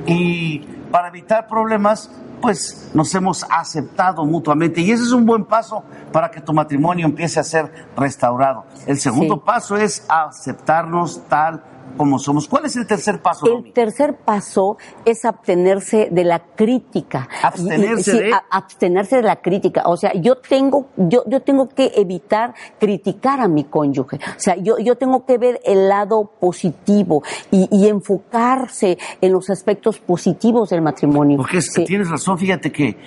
y 0.05 0.59
para 0.91 1.07
evitar 1.07 1.47
problemas 1.47 2.11
pues 2.43 2.89
nos 2.93 3.15
hemos 3.15 3.45
aceptado 3.49 4.25
mutuamente 4.25 4.81
y 4.81 4.91
ese 4.91 5.03
es 5.03 5.13
un 5.13 5.25
buen 5.25 5.45
paso 5.45 5.81
para 6.11 6.29
que 6.29 6.41
tu 6.41 6.51
matrimonio 6.51 7.05
empiece 7.05 7.39
a 7.39 7.43
ser 7.43 7.87
restaurado. 7.95 8.65
El 8.85 8.99
segundo 8.99 9.35
sí. 9.35 9.41
paso 9.45 9.77
es 9.77 10.03
aceptarnos 10.09 11.21
tal 11.29 11.63
como 11.97 12.19
somos. 12.19 12.47
¿Cuál 12.47 12.65
es 12.65 12.75
el 12.75 12.87
tercer 12.87 13.21
paso? 13.21 13.45
El 13.47 13.73
tercer 13.73 14.15
paso 14.15 14.77
es 15.05 15.25
abstenerse 15.25 16.09
de 16.11 16.23
la 16.23 16.39
crítica. 16.39 17.27
Abstenerse 17.41 18.11
sí, 18.11 18.19
de... 18.19 18.31
Abstenerse 18.49 19.17
de 19.17 19.23
la 19.23 19.37
crítica. 19.37 19.83
O 19.85 19.97
sea, 19.97 20.13
yo 20.13 20.37
tengo, 20.37 20.87
yo, 20.97 21.23
yo 21.27 21.41
tengo 21.41 21.69
que 21.69 21.91
evitar 21.95 22.53
criticar 22.79 23.39
a 23.39 23.47
mi 23.47 23.65
cónyuge. 23.65 24.17
O 24.17 24.39
sea, 24.39 24.55
yo, 24.55 24.77
yo 24.79 24.95
tengo 24.95 25.25
que 25.25 25.37
ver 25.37 25.59
el 25.65 25.89
lado 25.89 26.31
positivo 26.39 27.23
y, 27.51 27.67
y 27.71 27.87
enfocarse 27.87 28.97
en 29.21 29.31
los 29.31 29.49
aspectos 29.49 29.99
positivos 29.99 30.69
del 30.69 30.81
matrimonio. 30.81 31.37
Porque 31.37 31.57
es, 31.57 31.71
sí. 31.73 31.83
tienes 31.85 32.09
razón, 32.09 32.37
fíjate 32.37 32.71
que 32.71 32.97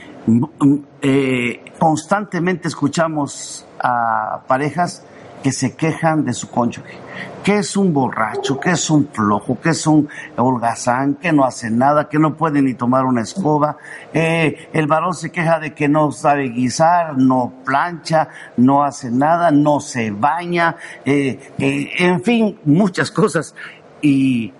eh, 1.02 1.64
constantemente 1.78 2.68
escuchamos 2.68 3.66
a 3.78 4.42
parejas 4.46 5.04
que 5.46 5.52
se 5.52 5.76
quejan 5.76 6.24
de 6.24 6.32
su 6.32 6.50
cónyuge, 6.50 6.98
que 7.44 7.58
es 7.58 7.76
un 7.76 7.94
borracho, 7.94 8.58
que 8.58 8.72
es 8.72 8.90
un 8.90 9.06
flojo, 9.06 9.60
que 9.60 9.68
es 9.68 9.86
un 9.86 10.08
holgazán, 10.36 11.14
que 11.14 11.32
no 11.32 11.44
hace 11.44 11.70
nada, 11.70 12.08
que 12.08 12.18
no 12.18 12.34
puede 12.34 12.60
ni 12.60 12.74
tomar 12.74 13.04
una 13.04 13.20
escoba. 13.20 13.76
Eh, 14.12 14.70
el 14.72 14.88
varón 14.88 15.14
se 15.14 15.30
queja 15.30 15.60
de 15.60 15.72
que 15.72 15.86
no 15.88 16.10
sabe 16.10 16.48
guisar, 16.48 17.16
no 17.16 17.52
plancha, 17.64 18.28
no 18.56 18.82
hace 18.82 19.08
nada, 19.08 19.52
no 19.52 19.78
se 19.78 20.10
baña, 20.10 20.78
eh, 21.04 21.38
eh, 21.60 21.90
en 21.96 22.24
fin, 22.24 22.58
muchas 22.64 23.12
cosas. 23.12 23.54
Y 24.02 24.52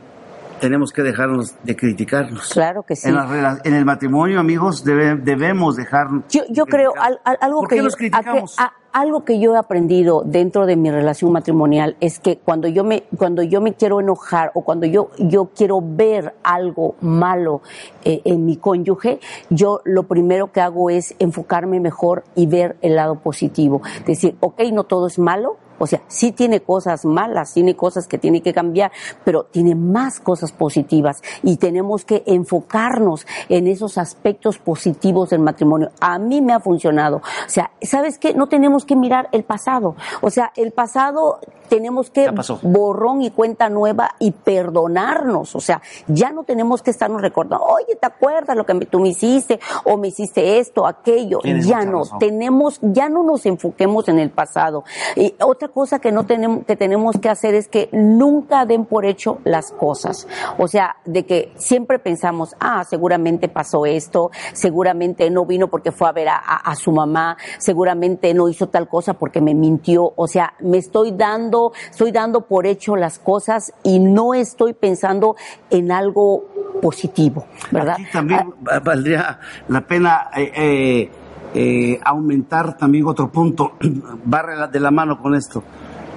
tenemos 0.61 0.93
que 0.93 1.03
dejarnos 1.03 1.55
de 1.63 1.77
criticarnos. 1.77 2.51
Claro 2.53 2.83
que 2.83 2.97
sí. 2.97 3.09
En, 3.09 3.15
la, 3.15 3.59
en 3.65 3.75
el 3.75 3.85
matrimonio, 3.85 4.41
amigos, 4.41 4.85
debe, 4.85 5.17
debemos 5.17 5.77
dejarnos. 5.77 6.25
Yo, 6.29 6.43
yo 6.51 6.65
de 6.65 6.71
creo 6.71 6.93
al, 6.99 7.21
al, 7.25 7.39
algo 7.41 7.61
¿Por 7.61 7.69
que 7.69 7.77
qué 7.77 7.83
nos 7.83 7.97
criticamos? 7.97 8.59
a, 8.59 8.65
a, 8.65 8.73
algo 8.97 9.27
que 9.27 9.39
yo 9.39 9.55
he 9.55 9.59
aprendido 9.59 10.23
dentro 10.25 10.65
de 10.65 10.75
mi 10.75 10.91
relación 10.91 11.31
matrimonial 11.31 11.97
es 12.01 12.19
que 12.19 12.39
cuando 12.39 12.67
yo 12.67 12.83
me 12.83 13.03
cuando 13.19 13.43
yo 13.43 13.61
me 13.61 13.75
quiero 13.75 14.01
enojar 14.01 14.53
o 14.55 14.63
cuando 14.63 14.87
yo 14.87 15.11
yo 15.19 15.51
quiero 15.55 15.81
ver 15.83 16.35
algo 16.43 16.97
malo 17.03 17.61
eh, 18.05 18.23
en 18.25 18.47
mi 18.47 18.57
cónyuge, 18.57 19.21
yo 19.51 19.83
lo 19.85 20.05
primero 20.05 20.51
que 20.51 20.63
hago 20.63 20.89
es 20.89 21.15
enfocarme 21.19 21.79
mejor 21.79 22.25
y 22.35 22.47
ver 22.47 22.77
el 22.81 22.97
lado 22.97 23.17
positivo, 23.17 23.83
decir, 24.07 24.37
ok, 24.41 24.63
no 24.73 24.85
todo 24.85 25.09
es 25.09 25.19
malo, 25.19 25.59
o 25.79 25.87
sea, 25.87 26.03
sí 26.09 26.33
tiene 26.33 26.61
cosas 26.61 27.05
malas, 27.05 27.53
tiene 27.53 27.77
cosas 27.77 28.07
que 28.07 28.19
tiene 28.19 28.43
que 28.43 28.53
cambiar, 28.53 28.93
pero 29.25 29.45
tiene 29.45 29.75
más 29.75 30.21
cosas 30.21 30.53
positivas 30.53 31.23
y 31.43 31.57
tenemos 31.57 32.05
que 32.05 32.23
enfocarnos 32.27 33.27
en 33.49 33.67
esos 33.67 33.99
aspectos 33.99 34.59
positivos 34.59 35.31
del 35.31 35.41
matrimonio. 35.41 35.91
A 36.01 36.19
mí 36.19 36.41
me 36.41 36.53
ha 36.53 36.61
funcionado. 36.61 37.17
O 37.17 37.49
sea, 37.49 37.71
¿sabes 37.83 38.19
qué? 38.19 38.35
No 38.35 38.49
tenemos 38.49 38.85
que 38.85 38.97
mirar 38.97 39.29
el 39.33 39.45
pasado. 39.45 39.97
O 40.21 40.31
sea, 40.31 40.53
el 40.57 40.73
pasado 40.73 41.41
tenemos 41.69 42.11
que 42.11 42.31
borrón 42.63 43.23
y 43.23 43.31
cuenta 43.31 43.69
nueva 43.69 44.15
y 44.19 44.31
perdonarnos. 44.31 45.55
O 45.55 45.61
sea, 45.61 45.83
ya 46.07 46.31
no 46.31 46.45
tenemos 46.45 46.83
que 46.83 46.91
estarnos 46.91 47.21
recordando, 47.21 47.65
oye, 47.65 47.97
¿te 48.01 48.07
acuerdas 48.07 48.57
lo 48.57 48.65
que 48.65 48.75
tú 48.87 49.01
me 49.01 49.09
hiciste? 49.09 49.61
O 49.85 49.97
me 49.97 50.09
hiciste 50.09 50.59
esto, 50.59 50.87
aquello. 50.87 51.41
Ya 51.43 51.85
no. 51.85 52.01
razón. 52.01 52.19
Tenemos, 52.19 52.79
ya 52.83 53.09
no 53.09 53.23
nos 53.23 53.47
enfoquemos 53.47 54.09
en 54.09 54.19
el 54.19 54.31
pasado. 54.31 54.85
Y 55.17 55.35
otra 55.41 55.66
cosa 55.69 55.99
que 55.99 56.13
no 56.13 56.25
tenemos, 56.25 56.65
que 56.65 56.77
tenemos 56.77 57.17
que 57.21 57.29
hacer 57.29 57.55
es 57.55 57.69
que 57.69 57.89
nunca 57.93 58.67
den 58.67 58.85
por 58.85 59.05
hecho 59.05 59.39
las 59.45 59.73
cosas. 59.73 60.27
O 60.59 60.69
sea, 60.69 60.97
de 61.05 61.25
que 61.25 61.53
siempre 61.57 61.99
pensamos, 61.99 62.55
ah, 62.61 62.85
seguramente 62.85 63.49
pasó 63.49 63.87
esto, 63.87 64.31
seguramente 64.53 65.31
no 65.31 65.47
vino 65.47 65.69
porque 65.69 65.93
fue 65.93 66.09
a 66.09 66.13
ver 66.13 66.29
a, 66.29 66.75
su 66.77 66.93
mamá, 66.93 67.37
seguramente 67.59 68.35
no 68.35 68.49
hizo 68.49 68.69
tal 68.69 68.89
cosa 68.89 69.15
porque 69.15 69.41
me 69.41 69.55
mintió. 69.55 70.13
O 70.17 70.27
sea, 70.27 70.55
me 70.61 70.79
estoy 70.79 71.13
dando, 71.13 71.73
estoy 71.91 72.13
dando 72.13 72.43
por 72.43 72.67
hecho 72.67 72.97
las 72.97 73.19
cosas 73.19 73.73
y 73.83 73.99
no 73.99 74.35
estoy 74.35 74.73
pensando 74.73 75.37
en 75.71 75.93
algo 75.93 76.45
positivo, 76.81 77.47
¿verdad? 77.71 77.95
Aquí 77.95 78.07
también 78.13 78.55
valdría 78.83 79.39
la 79.69 79.81
pena 79.81 80.31
eh, 80.37 80.53
eh, 80.55 81.11
eh, 81.59 81.99
aumentar 82.05 82.77
también 82.77 83.07
otro 83.07 83.31
punto, 83.33 83.73
va 84.33 84.67
de 84.67 84.79
la 84.79 84.91
mano 84.91 85.19
con 85.19 85.35
esto, 85.35 85.65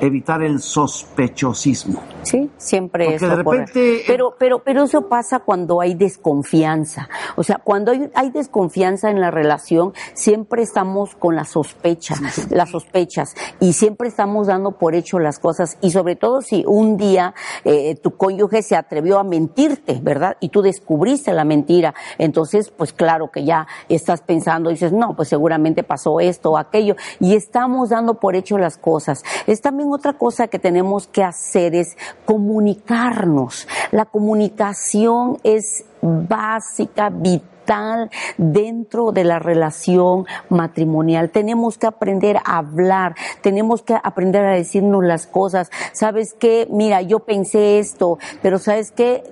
evitar 0.01 0.41
el 0.41 0.59
sospechosismo. 0.61 2.01
Sí, 2.23 2.49
siempre 2.57 3.05
Porque 3.05 3.15
eso 3.15 3.27
de 3.29 3.35
repente- 3.35 4.03
Pero, 4.07 4.35
pero, 4.37 4.59
pero 4.59 4.83
eso 4.83 5.07
pasa 5.07 5.39
cuando 5.39 5.81
hay 5.81 5.95
desconfianza. 5.95 7.09
O 7.35 7.43
sea, 7.43 7.59
cuando 7.63 7.91
hay, 7.91 8.09
hay 8.13 8.29
desconfianza 8.29 9.09
en 9.09 9.19
la 9.21 9.31
relación, 9.31 9.93
siempre 10.13 10.61
estamos 10.63 11.15
con 11.15 11.35
las 11.35 11.49
sospechas, 11.49 12.19
las 12.51 12.69
sospechas, 12.69 13.35
y 13.59 13.73
siempre 13.73 14.07
estamos 14.09 14.47
dando 14.47 14.71
por 14.71 14.95
hecho 14.95 15.19
las 15.19 15.39
cosas. 15.39 15.77
Y 15.81 15.91
sobre 15.91 16.15
todo 16.15 16.41
si 16.41 16.63
un 16.67 16.97
día 16.97 17.33
eh, 17.63 17.95
tu 17.95 18.11
cónyuge 18.17 18.61
se 18.61 18.75
atrevió 18.75 19.19
a 19.19 19.23
mentirte, 19.23 19.99
¿verdad? 20.01 20.37
Y 20.39 20.49
tú 20.49 20.61
descubriste 20.61 21.33
la 21.33 21.45
mentira, 21.45 21.93
entonces, 22.17 22.69
pues 22.69 22.93
claro 22.93 23.31
que 23.31 23.43
ya 23.45 23.67
estás 23.87 24.21
pensando, 24.21 24.69
dices, 24.69 24.91
no, 24.91 25.15
pues 25.15 25.29
seguramente 25.29 25.83
pasó 25.83 26.19
esto 26.19 26.51
o 26.51 26.57
aquello, 26.57 26.95
y 27.19 27.35
estamos 27.35 27.89
dando 27.89 28.15
por 28.19 28.35
hecho 28.35 28.57
las 28.57 28.77
cosas. 28.77 29.23
Es 29.47 29.61
también 29.61 29.88
otra 29.91 30.13
cosa 30.13 30.47
que 30.47 30.59
tenemos 30.59 31.07
que 31.07 31.23
hacer 31.23 31.75
es 31.75 31.97
comunicarnos. 32.25 33.67
La 33.91 34.05
comunicación 34.05 35.37
es 35.43 35.85
básica, 36.01 37.09
vital 37.09 38.09
dentro 38.37 39.11
de 39.11 39.23
la 39.23 39.39
relación 39.39 40.25
matrimonial. 40.49 41.29
Tenemos 41.29 41.77
que 41.77 41.87
aprender 41.87 42.37
a 42.37 42.57
hablar, 42.57 43.15
tenemos 43.41 43.83
que 43.83 43.95
aprender 44.01 44.43
a 44.45 44.55
decirnos 44.55 45.03
las 45.03 45.27
cosas. 45.27 45.69
¿Sabes 45.93 46.33
qué? 46.33 46.67
Mira, 46.71 47.01
yo 47.01 47.19
pensé 47.19 47.79
esto, 47.79 48.17
pero 48.41 48.57
¿sabes 48.57 48.91
qué? 48.91 49.23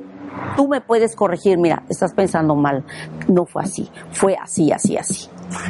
Tú 0.55 0.67
me 0.67 0.81
puedes 0.81 1.15
corregir, 1.15 1.57
mira, 1.57 1.83
estás 1.89 2.13
pensando 2.13 2.55
mal. 2.55 2.83
No 3.27 3.45
fue 3.45 3.63
así, 3.63 3.89
fue 4.11 4.35
así, 4.35 4.71
así, 4.71 4.97
así. 4.97 5.29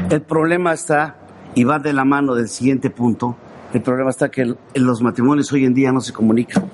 El 0.10 0.22
problema 0.22 0.74
está, 0.74 1.16
y 1.56 1.64
va 1.64 1.80
de 1.80 1.94
la 1.94 2.04
mano 2.04 2.36
del 2.36 2.50
siguiente 2.50 2.90
punto, 2.90 3.36
el 3.74 3.82
problema 3.82 4.10
está 4.10 4.30
que 4.30 4.42
el- 4.42 4.58
los 4.76 5.02
matrimonios 5.02 5.52
hoy 5.52 5.66
en 5.66 5.74
día 5.74 5.92
no 5.92 6.02
se 6.02 6.14
comunican. 6.14 6.66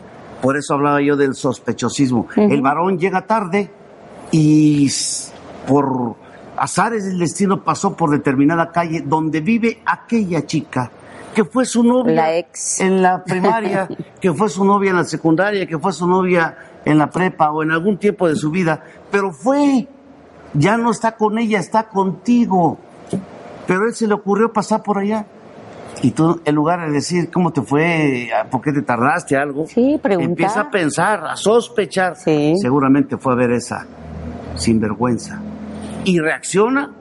Por 0.41 0.57
eso 0.57 0.73
hablaba 0.73 1.01
yo 1.01 1.15
del 1.15 1.35
sospechosismo. 1.35 2.27
El 2.35 2.61
varón 2.61 2.97
llega 2.99 3.25
tarde 3.25 3.71
y 4.31 4.89
por 5.67 6.15
azares 6.57 7.05
del 7.05 7.19
destino 7.19 7.63
pasó 7.63 7.95
por 7.95 8.09
determinada 8.11 8.71
calle 8.71 9.01
donde 9.05 9.41
vive 9.41 9.81
aquella 9.85 10.45
chica 10.45 10.91
que 11.33 11.43
fue 11.45 11.65
su 11.65 11.83
novia 11.83 12.13
La 12.13 12.37
ex. 12.37 12.79
en 12.79 13.01
la 13.01 13.23
primaria, 13.23 13.87
que 14.21 14.31
fue 14.33 14.49
su 14.49 14.63
novia 14.63 14.91
en 14.91 14.97
la 14.97 15.03
secundaria, 15.03 15.65
que 15.65 15.79
fue 15.79 15.91
su 15.91 16.07
novia 16.07 16.55
en 16.85 16.97
la 16.99 17.09
prepa 17.09 17.49
o 17.51 17.63
en 17.63 17.71
algún 17.71 17.97
tiempo 17.97 18.27
de 18.27 18.35
su 18.35 18.51
vida, 18.51 18.83
pero 19.09 19.31
fue 19.31 19.87
ya 20.53 20.77
no 20.77 20.91
está 20.91 21.13
con 21.15 21.39
ella, 21.39 21.59
está 21.59 21.87
contigo. 21.87 22.77
Pero 23.65 23.87
él 23.87 23.95
se 23.95 24.05
le 24.07 24.13
ocurrió 24.13 24.53
pasar 24.53 24.83
por 24.83 24.99
allá. 24.99 25.25
Y 26.03 26.11
tú, 26.11 26.41
en 26.43 26.53
lugar 26.53 26.85
de 26.85 26.91
decir 26.91 27.31
cómo 27.31 27.53
te 27.53 27.61
fue, 27.61 28.29
por 28.51 28.61
qué 28.61 28.73
te 28.73 28.81
tardaste 28.81 29.37
algo, 29.37 29.65
Sí, 29.67 29.97
empieza 30.03 30.59
a 30.59 30.69
pensar, 30.69 31.25
a 31.25 31.37
sospechar. 31.37 32.17
Sí. 32.17 32.55
Seguramente 32.61 33.17
fue 33.17 33.31
a 33.31 33.35
ver 33.37 33.51
esa 33.51 33.87
sinvergüenza. 34.55 35.39
Y 36.03 36.19
reacciona 36.19 36.91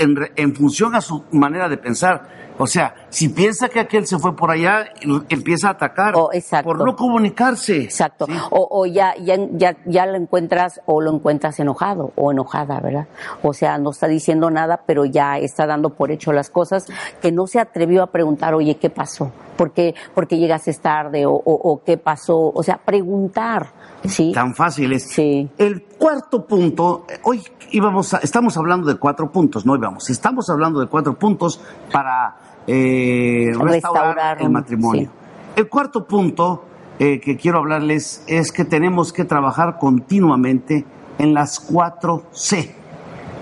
en, 0.00 0.18
en 0.34 0.52
función 0.52 0.96
a 0.96 1.00
su 1.00 1.22
manera 1.30 1.68
de 1.68 1.76
pensar. 1.76 2.28
O 2.58 2.66
sea, 2.66 3.06
si 3.10 3.28
piensa 3.28 3.68
que 3.68 3.80
aquel 3.80 4.06
se 4.06 4.18
fue 4.18 4.36
por 4.36 4.50
allá, 4.50 4.86
empieza 5.28 5.68
a 5.68 5.70
atacar 5.72 6.14
Oh, 6.16 6.30
exacto. 6.32 6.68
por 6.68 6.84
no 6.84 6.94
comunicarse. 6.96 7.82
Exacto. 7.84 8.26
¿sí? 8.26 8.32
O, 8.50 8.68
o 8.70 8.86
ya, 8.86 9.14
ya, 9.16 9.36
ya, 9.52 9.76
ya 9.86 10.06
lo 10.06 10.16
encuentras 10.16 10.80
o 10.86 11.00
lo 11.00 11.12
encuentras 11.14 11.58
enojado 11.60 12.12
o 12.16 12.32
enojada, 12.32 12.80
¿verdad? 12.80 13.06
O 13.42 13.52
sea, 13.52 13.78
no 13.78 13.90
está 13.90 14.06
diciendo 14.08 14.50
nada, 14.50 14.82
pero 14.86 15.04
ya 15.04 15.38
está 15.38 15.66
dando 15.66 15.90
por 15.90 16.10
hecho 16.10 16.32
las 16.32 16.50
cosas 16.50 16.86
que 17.20 17.32
no 17.32 17.46
se 17.46 17.60
atrevió 17.60 18.02
a 18.02 18.08
preguntar, 18.08 18.54
oye, 18.54 18.76
¿qué 18.76 18.90
pasó? 18.90 19.32
¿Por 19.56 19.72
qué, 19.72 19.94
por 20.14 20.28
qué 20.28 20.36
llegaste 20.38 20.72
tarde? 20.74 21.26
O, 21.26 21.32
o, 21.32 21.42
o 21.44 21.82
qué 21.82 21.96
pasó? 21.96 22.38
O 22.54 22.62
sea, 22.62 22.76
preguntar, 22.78 23.68
¿sí? 24.04 24.32
Tan 24.32 24.54
fácil 24.54 24.92
es. 24.92 25.04
Sí. 25.10 25.48
El 25.58 25.82
cuarto 25.82 26.46
punto, 26.46 27.06
eh, 27.08 27.18
hoy 27.24 27.42
íbamos 27.72 28.14
a- 28.14 28.18
estamos 28.18 28.56
hablando 28.56 28.86
de 28.88 28.96
cuatro 28.98 29.32
puntos, 29.32 29.66
no 29.66 29.74
íbamos, 29.74 30.08
estamos 30.10 30.48
hablando 30.50 30.78
de 30.80 30.86
cuatro 30.86 31.18
puntos 31.18 31.60
para 31.92 32.36
eh, 32.68 33.46
restaurar, 33.54 33.72
Restaurar 33.72 34.42
el 34.42 34.50
matrimonio. 34.50 35.02
sí. 35.02 35.10
El 35.56 35.68
cuarto 35.68 36.06
punto 36.06 36.64
eh, 37.00 37.18
que 37.18 37.36
quiero 37.36 37.58
hablarles 37.58 38.22
es 38.28 38.52
que 38.52 38.64
tenemos 38.64 39.12
que 39.12 39.24
trabajar 39.24 39.78
continuamente 39.78 40.84
en 41.18 41.34
las 41.34 41.58
cuatro 41.58 42.24
C, 42.30 42.76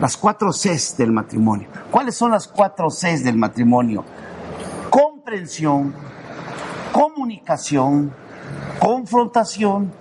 las 0.00 0.16
cuatro 0.16 0.50
Cs 0.52 0.96
del 0.96 1.12
matrimonio. 1.12 1.68
¿Cuáles 1.90 2.14
son 2.14 2.30
las 2.30 2.48
cuatro 2.48 2.88
Cs 2.88 3.22
del 3.22 3.36
matrimonio? 3.36 4.02
Comprensión, 4.88 5.92
comunicación, 6.92 8.12
confrontación 8.78 9.92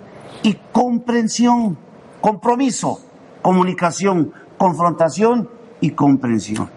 y 0.44 0.54
comprensión. 0.72 1.78
Compromiso, 2.22 3.02
comunicación, 3.42 4.32
confrontación 4.58 5.50
y 5.82 5.92
comprensión. 5.92 6.70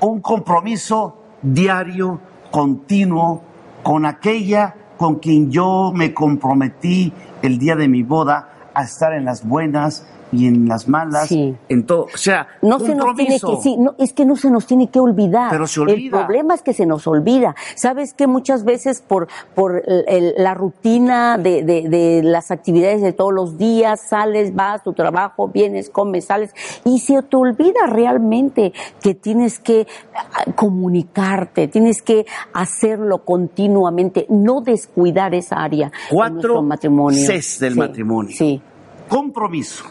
Un 0.00 0.20
compromiso 0.20 1.23
diario, 1.44 2.20
continuo, 2.50 3.42
con 3.82 4.06
aquella 4.06 4.74
con 4.96 5.16
quien 5.16 5.50
yo 5.50 5.92
me 5.94 6.14
comprometí 6.14 7.12
el 7.42 7.58
día 7.58 7.76
de 7.76 7.88
mi 7.88 8.02
boda 8.02 8.70
a 8.74 8.84
estar 8.84 9.12
en 9.12 9.24
las 9.24 9.46
buenas 9.46 10.06
y 10.34 10.46
en 10.46 10.66
las 10.68 10.88
malas, 10.88 11.28
Sí. 11.28 11.54
en 11.68 11.86
todo. 11.86 12.04
O 12.12 12.16
sea, 12.16 12.46
No 12.62 12.78
se 12.80 12.94
nos 12.94 13.14
tiene 13.14 13.38
que, 13.40 13.56
sí, 13.62 13.76
no, 13.78 13.94
es 13.98 14.12
que 14.12 14.24
no 14.26 14.36
se 14.36 14.50
nos 14.50 14.66
tiene 14.66 14.88
que 14.88 15.00
olvidar. 15.00 15.50
Pero 15.50 15.66
se 15.66 15.80
olvida. 15.80 15.96
El 15.96 16.10
problema 16.26 16.54
es 16.54 16.62
que 16.62 16.72
se 16.72 16.86
nos 16.86 17.06
olvida. 17.06 17.54
Sabes 17.76 18.14
que 18.14 18.26
muchas 18.26 18.64
veces 18.64 19.00
por, 19.00 19.28
por 19.54 19.82
el- 19.86 20.04
el- 20.08 20.34
la 20.38 20.54
rutina 20.54 21.38
de, 21.38 21.62
de, 21.62 21.88
de 21.88 22.22
las 22.22 22.50
actividades 22.50 23.00
de 23.02 23.12
todos 23.12 23.32
los 23.32 23.58
días, 23.58 24.00
sales, 24.08 24.54
vas 24.54 24.80
a 24.80 24.82
tu 24.84 24.92
trabajo, 24.92 25.48
vienes, 25.48 25.90
comes, 25.90 26.24
sales, 26.26 26.54
y 26.84 26.98
se 26.98 27.22
te 27.22 27.36
olvida 27.36 27.86
realmente 27.88 28.72
que 29.02 29.14
tienes 29.14 29.58
que 29.58 29.86
ah, 30.14 30.50
comunicarte, 30.54 31.68
tienes 31.68 32.02
que 32.02 32.26
hacerlo 32.52 33.24
continuamente, 33.24 34.26
no 34.28 34.60
descuidar 34.60 35.34
esa 35.34 35.56
área 35.56 35.90
Cuatro 36.10 36.62
matrimonio. 36.62 37.18
Cs 37.26 37.58
del 37.60 37.72
Sí, 37.74 37.78
matrimonio. 37.78 38.36
Sí. 38.36 38.60
compromiso, 39.08 39.84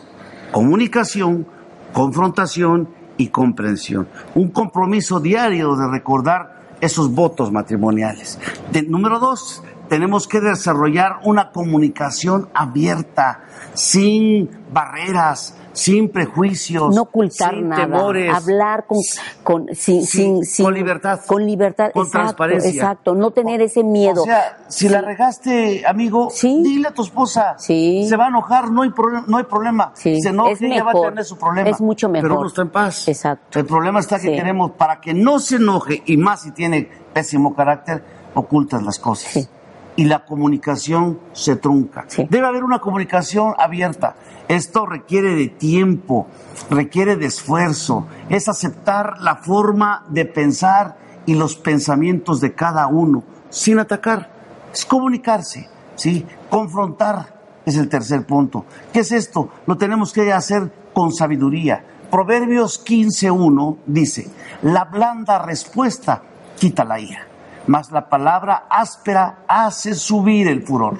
comunicación, 0.53 1.45
confrontación 1.91 2.87
y 3.17 3.27
comprensión. 3.27 4.07
Un 4.35 4.49
compromiso 4.51 5.19
diario 5.19 5.75
de 5.75 5.87
recordar 5.89 6.61
esos 6.79 7.13
votos 7.13 7.51
matrimoniales. 7.51 8.39
De- 8.71 8.83
número 8.83 9.19
dos, 9.19 9.63
tenemos 9.93 10.27
que 10.27 10.41
desarrollar 10.41 11.19
una 11.23 11.51
comunicación 11.51 12.49
abierta, 12.55 13.41
sin 13.75 14.49
barreras, 14.73 15.55
sin 15.71 16.09
prejuicios, 16.09 16.95
no 16.95 17.03
ocultar 17.03 17.51
sin 17.53 17.69
nada, 17.69 17.83
temores. 17.85 18.33
hablar 18.33 18.85
con, 18.87 18.97
con, 19.43 19.67
sin, 19.75 20.03
sin, 20.03 20.43
sin- 20.43 20.65
con 20.65 20.73
libertad. 20.73 21.19
con 21.27 21.45
libertad, 21.45 21.91
Con 21.93 22.07
exacto, 22.07 22.23
transparencia. 22.25 22.69
exacto, 22.71 23.13
no 23.13 23.29
tener 23.29 23.61
ese 23.61 23.83
miedo. 23.83 24.23
O 24.23 24.25
sea, 24.25 24.57
si 24.67 24.89
la 24.89 25.01
regaste, 25.01 25.85
amigo, 25.85 26.29
Sí. 26.31 26.61
dile 26.63 26.87
a 26.87 26.91
tu 26.91 27.03
esposa. 27.03 27.53
Sí. 27.59 28.07
Se 28.09 28.17
va 28.17 28.25
a 28.25 28.29
enojar, 28.29 28.71
no 28.71 28.81
hay, 28.81 28.89
problema, 28.89 29.25
no 29.27 29.37
hay 29.37 29.43
problema. 29.43 29.91
Sí, 29.93 30.19
Se 30.23 30.29
enoja, 30.29 30.53
ella 30.59 30.83
va 30.83 30.89
a 30.89 31.01
tener 31.09 31.23
su 31.23 31.37
problema. 31.37 31.69
Es 31.69 31.79
mucho 31.81 32.09
mejor. 32.09 32.29
Pero 32.29 32.39
uno 32.39 32.47
está 32.47 32.63
en 32.63 32.69
paz. 32.69 33.07
Exacto. 33.07 33.59
El 33.59 33.65
problema 33.67 33.99
está 33.99 34.19
que 34.19 34.31
queremos, 34.31 34.71
para 34.71 34.99
que 34.99 35.13
no 35.13 35.37
se 35.37 35.57
enoje, 35.57 36.01
y 36.07 36.17
más 36.17 36.41
si 36.41 36.49
tiene 36.51 36.89
pésimo 37.13 37.53
carácter, 37.55 38.03
ocultas 38.33 38.81
las 38.81 38.97
cosas. 38.97 39.47
Y 39.95 40.05
la 40.05 40.25
comunicación 40.25 41.19
se 41.33 41.55
trunca. 41.55 42.05
Sí. 42.07 42.25
Debe 42.29 42.47
haber 42.47 42.63
una 42.63 42.79
comunicación 42.79 43.53
abierta. 43.57 44.15
Esto 44.47 44.85
requiere 44.85 45.35
de 45.35 45.47
tiempo, 45.47 46.27
requiere 46.69 47.15
de 47.15 47.27
esfuerzo. 47.27 48.07
Es 48.29 48.47
aceptar 48.47 49.21
la 49.21 49.35
forma 49.35 50.05
de 50.09 50.25
pensar 50.25 50.97
y 51.25 51.35
los 51.35 51.55
pensamientos 51.55 52.41
de 52.41 52.53
cada 52.53 52.87
uno, 52.87 53.23
sin 53.49 53.79
atacar. 53.79 54.31
Es 54.73 54.85
comunicarse, 54.85 55.69
¿sí? 55.95 56.25
Confrontar 56.49 57.33
es 57.65 57.77
el 57.77 57.89
tercer 57.89 58.25
punto. 58.25 58.65
¿Qué 58.91 59.01
es 59.01 59.11
esto? 59.11 59.49
Lo 59.65 59.77
tenemos 59.77 60.11
que 60.11 60.31
hacer 60.33 60.71
con 60.93 61.13
sabiduría. 61.13 61.83
Proverbios 62.11 62.85
15.1 62.85 63.77
dice, 63.87 64.29
la 64.61 64.85
blanda 64.85 65.39
respuesta 65.39 66.21
quita 66.59 66.83
la 66.85 66.99
ira, 66.99 67.25
mas 67.67 67.91
la 67.91 68.09
palabra 68.09 68.65
áspera 68.69 69.39
hace 69.47 69.93
subir 69.93 70.47
el 70.47 70.63
furor. 70.63 70.97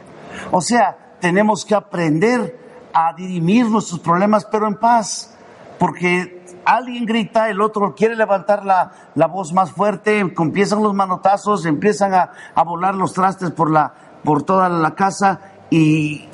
O 0.51 0.61
sea, 0.61 1.15
tenemos 1.19 1.65
que 1.65 1.75
aprender 1.75 2.59
a 2.93 3.13
dirimir 3.13 3.65
nuestros 3.67 3.99
problemas, 3.99 4.45
pero 4.45 4.67
en 4.67 4.75
paz, 4.75 5.35
porque 5.79 6.45
alguien 6.65 7.05
grita, 7.05 7.49
el 7.49 7.61
otro 7.61 7.93
quiere 7.95 8.15
levantar 8.15 8.65
la, 8.65 8.91
la 9.15 9.27
voz 9.27 9.53
más 9.53 9.71
fuerte, 9.71 10.19
empiezan 10.19 10.83
los 10.83 10.93
manotazos, 10.93 11.65
empiezan 11.65 12.13
a, 12.13 12.31
a 12.53 12.63
volar 12.63 12.95
los 12.95 13.13
trastes 13.13 13.51
por, 13.51 13.71
la, 13.71 13.93
por 14.23 14.43
toda 14.43 14.69
la 14.69 14.95
casa 14.95 15.39
y 15.69 16.27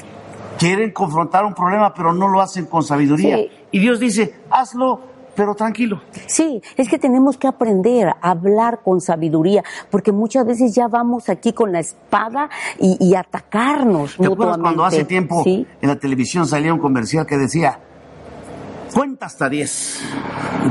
quieren 0.57 0.91
confrontar 0.91 1.45
un 1.45 1.53
problema, 1.53 1.93
pero 1.93 2.13
no 2.13 2.27
lo 2.27 2.41
hacen 2.41 2.65
con 2.65 2.83
sabiduría. 2.83 3.37
Sí. 3.37 3.51
Y 3.71 3.79
Dios 3.79 3.99
dice, 3.99 4.41
hazlo, 4.49 5.01
pero 5.39 5.55
tranquilo. 5.55 6.01
Sí, 6.25 6.61
es 6.75 6.89
que 6.89 6.99
tenemos 6.99 7.37
que 7.37 7.47
aprender 7.47 8.09
a 8.09 8.31
hablar 8.31 8.81
con 8.83 8.99
sabiduría, 8.99 9.63
porque 9.89 10.11
muchas 10.11 10.45
veces 10.45 10.75
ya 10.75 10.89
vamos 10.89 11.29
aquí 11.29 11.53
con 11.53 11.71
la 11.71 11.79
espada 11.79 12.49
y, 12.77 12.97
y 12.99 13.15
atacarnos 13.15 14.17
¿Te 14.17 14.25
acuerdas 14.25 14.57
cuando 14.57 14.83
hace 14.83 15.05
tiempo 15.05 15.41
Sí, 15.45 15.65
en 15.81 15.87
la 15.87 15.95
televisión 15.95 16.45
salía 16.45 16.73
un 16.73 16.81
comercial 16.81 17.25
que 17.25 17.37
decía, 17.37 17.79
cuenta 18.93 19.27
hasta 19.27 19.47
10? 19.47 20.01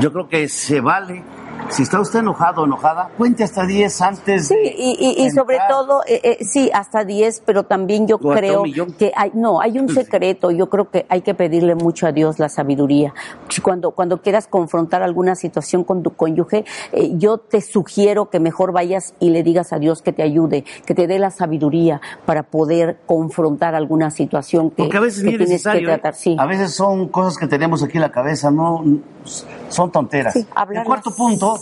Yo 0.01 0.13
creo 0.13 0.27
que 0.27 0.47
se 0.47 0.81
vale. 0.81 1.23
Si 1.67 1.83
está 1.83 1.99
usted 1.99 2.19
enojado 2.19 2.61
o 2.61 2.65
enojada, 2.65 3.09
cuente 3.17 3.43
hasta 3.43 3.65
10 3.65 4.01
antes 4.01 4.47
Sí, 4.47 4.55
de 4.55 4.73
y, 4.77 4.95
y- 4.99 5.25
y 5.25 5.29
sobre 5.31 5.57
todo, 5.69 6.01
eh, 6.07 6.19
eh, 6.23 6.37
sí, 6.45 6.69
hasta 6.73 7.03
10, 7.03 7.43
pero 7.45 7.63
también 7.63 8.07
yo 8.07 8.15
O 8.15 8.19
creo 8.33 8.63
que 8.97 9.11
hay, 9.15 9.31
no, 9.33 9.61
hay 9.61 9.77
un 9.77 9.89
secreto, 9.89 10.49
yo 10.51 10.69
creo 10.69 10.89
que 10.89 11.05
hay 11.09 11.21
que 11.21 11.33
pedirle 11.35 11.75
mucho 11.75 12.07
a 12.07 12.11
Dios 12.11 12.39
la 12.39 12.49
sabiduría. 12.49 13.13
Cuando, 13.61 13.91
cuando 13.91 14.21
quieras 14.21 14.47
confrontar 14.47 15.03
alguna 15.03 15.35
situación 15.35 15.83
con 15.83 16.01
tu 16.01 16.15
cónyuge, 16.15 16.65
eh, 16.91 17.11
yo 17.17 17.37
te 17.37 17.61
sugiero 17.61 18.29
que 18.29 18.39
mejor 18.39 18.71
vayas 18.71 19.13
y 19.19 19.29
le 19.29 19.43
digas 19.43 19.73
a 19.73 19.79
Dios 19.79 20.01
que 20.01 20.11
te 20.13 20.23
ayude, 20.23 20.63
que 20.85 20.95
te 20.95 21.05
dé 21.07 21.19
la 21.19 21.29
sabiduría 21.29 22.01
para 22.25 22.43
poder 22.43 22.97
confrontar 23.05 23.75
alguna 23.75 24.09
situación 24.11 24.71
que, 24.71 24.83
Porque 24.83 24.97
a 24.97 25.01
veces 25.01 25.23
que 25.23 25.29
tienes 25.29 25.49
necesario. 25.49 25.81
que 25.87 25.93
¿eh? 25.93 25.97
tratar. 25.97 26.15
Sí. 26.15 26.35
A 26.39 26.45
veces 26.45 26.73
son 26.73 27.09
cosas 27.09 27.37
que 27.37 27.47
tenemos 27.47 27.83
aquí 27.83 27.97
en 27.97 28.01
la 28.01 28.11
cabeza, 28.11 28.49
no 28.49 28.83
son 29.69 29.91
tonteras. 29.91 30.33
Sí. 30.33 30.45
El 30.71 30.83
cuarto 30.83 31.11
punto 31.15 31.58